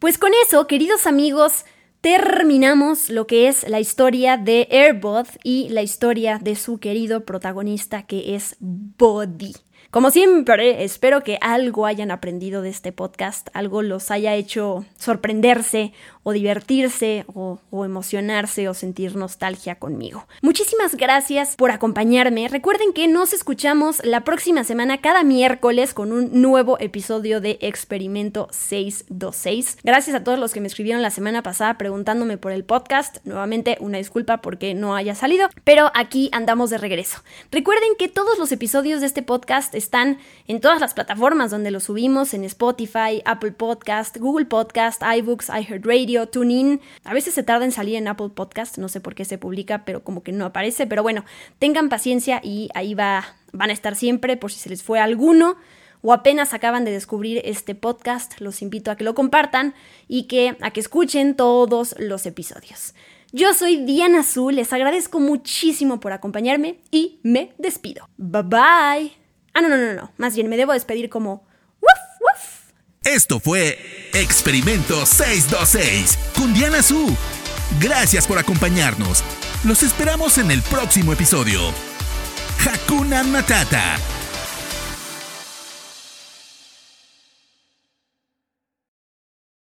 Pues 0.00 0.18
con 0.18 0.32
eso, 0.46 0.66
queridos 0.66 1.06
amigos, 1.06 1.64
terminamos 2.02 3.08
lo 3.08 3.26
que 3.26 3.48
es 3.48 3.66
la 3.66 3.80
historia 3.80 4.36
de 4.36 4.68
Airbud 4.70 5.28
y 5.42 5.70
la 5.70 5.80
historia 5.80 6.40
de 6.42 6.56
su 6.56 6.78
querido 6.78 7.24
protagonista 7.24 8.02
que 8.02 8.34
es 8.34 8.56
Body. 8.60 9.54
Como 9.92 10.10
siempre, 10.10 10.84
espero 10.84 11.22
que 11.22 11.36
algo 11.42 11.84
hayan 11.84 12.10
aprendido 12.10 12.62
de 12.62 12.70
este 12.70 12.92
podcast, 12.92 13.48
algo 13.52 13.82
los 13.82 14.10
haya 14.10 14.34
hecho 14.34 14.86
sorprenderse 14.96 15.92
o 16.22 16.32
divertirse 16.32 17.26
o, 17.34 17.58
emocionarse 17.84 18.70
o 18.70 18.74
sentir 18.74 19.16
nostalgia 19.16 19.74
conmigo. 19.74 20.26
Muchísimas 20.40 20.94
gracias 20.94 21.56
por 21.56 21.72
acompañarme. 21.72 22.48
Recuerden 22.48 22.94
que 22.94 23.06
nos 23.06 23.34
escuchamos 23.34 24.02
la 24.02 24.24
próxima 24.24 24.64
semana 24.64 25.02
cada 25.02 25.24
miércoles 25.24 25.92
con 25.92 26.12
un 26.12 26.40
nuevo 26.40 26.78
episodio 26.80 27.42
de 27.42 27.58
Experimento 27.60 28.48
626. 28.50 29.78
Gracias 29.82 30.16
a 30.16 30.24
todos 30.24 30.38
los 30.38 30.54
que 30.54 30.62
me 30.62 30.68
escribieron 30.68 31.02
la 31.02 31.10
semana 31.10 31.42
pasada 31.42 31.76
preguntándome 31.76 32.38
por 32.38 32.52
el 32.52 32.64
podcast. 32.64 33.18
Nuevamente 33.24 33.76
una 33.80 33.98
disculpa 33.98 34.40
porque 34.40 34.72
no 34.72 34.94
haya 34.94 35.14
salido, 35.14 35.50
pero 35.64 35.90
aquí 35.94 36.30
andamos 36.32 36.70
de 36.70 36.78
regreso. 36.78 37.18
Recuerden 37.50 37.90
que 37.98 38.08
todos 38.08 38.38
los 38.38 38.52
episodios 38.52 39.00
de 39.00 39.06
este 39.06 39.22
podcast 39.22 39.74
están 39.82 40.18
en 40.46 40.60
todas 40.60 40.80
las 40.80 40.94
plataformas 40.94 41.50
donde 41.50 41.70
los 41.70 41.84
subimos, 41.84 42.34
en 42.34 42.44
Spotify, 42.44 43.22
Apple 43.24 43.52
Podcast, 43.52 44.16
Google 44.16 44.46
Podcast, 44.46 45.02
iBooks, 45.02 45.48
iHeartRadio, 45.48 46.28
TuneIn. 46.28 46.80
A 47.04 47.14
veces 47.14 47.34
se 47.34 47.42
tarda 47.42 47.64
en 47.64 47.72
salir 47.72 47.96
en 47.96 48.08
Apple 48.08 48.30
Podcast, 48.34 48.78
no 48.78 48.88
sé 48.88 49.00
por 49.00 49.14
qué 49.14 49.24
se 49.24 49.38
publica, 49.38 49.84
pero 49.84 50.02
como 50.02 50.22
que 50.22 50.32
no 50.32 50.46
aparece. 50.46 50.86
Pero 50.86 51.02
bueno, 51.02 51.24
tengan 51.58 51.88
paciencia 51.88 52.40
y 52.42 52.68
ahí 52.74 52.94
va, 52.94 53.24
van 53.52 53.70
a 53.70 53.72
estar 53.72 53.96
siempre 53.96 54.36
por 54.36 54.52
si 54.52 54.58
se 54.58 54.68
les 54.70 54.82
fue 54.82 55.00
alguno 55.00 55.56
o 56.02 56.12
apenas 56.12 56.52
acaban 56.52 56.84
de 56.84 56.90
descubrir 56.90 57.40
este 57.44 57.74
podcast, 57.74 58.40
los 58.40 58.60
invito 58.60 58.90
a 58.90 58.96
que 58.96 59.04
lo 59.04 59.14
compartan 59.14 59.74
y 60.08 60.24
que 60.24 60.56
a 60.60 60.72
que 60.72 60.80
escuchen 60.80 61.36
todos 61.36 61.94
los 61.98 62.26
episodios. 62.26 62.94
Yo 63.32 63.54
soy 63.54 63.76
Diana 63.86 64.20
Azul, 64.20 64.56
les 64.56 64.72
agradezco 64.74 65.18
muchísimo 65.18 66.00
por 66.00 66.12
acompañarme 66.12 66.80
y 66.90 67.18
me 67.22 67.54
despido. 67.56 68.08
Bye 68.18 68.42
bye. 68.42 69.21
Ah, 69.54 69.60
no, 69.60 69.68
no, 69.68 69.76
no, 69.76 69.94
no, 69.94 70.12
más 70.16 70.34
bien 70.34 70.48
me 70.48 70.56
debo 70.56 70.72
despedir 70.72 71.08
como 71.08 71.46
esto 73.04 73.40
fue 73.40 74.10
Experimento 74.14 75.04
626 75.04 76.18
con 76.36 76.54
Diana 76.54 76.82
Su. 76.82 77.16
Gracias 77.80 78.28
por 78.28 78.38
acompañarnos. 78.38 79.24
Los 79.64 79.82
esperamos 79.82 80.38
en 80.38 80.52
el 80.52 80.62
próximo 80.62 81.12
episodio. 81.12 81.60
Hakuna 82.64 83.24
Matata 83.24 83.96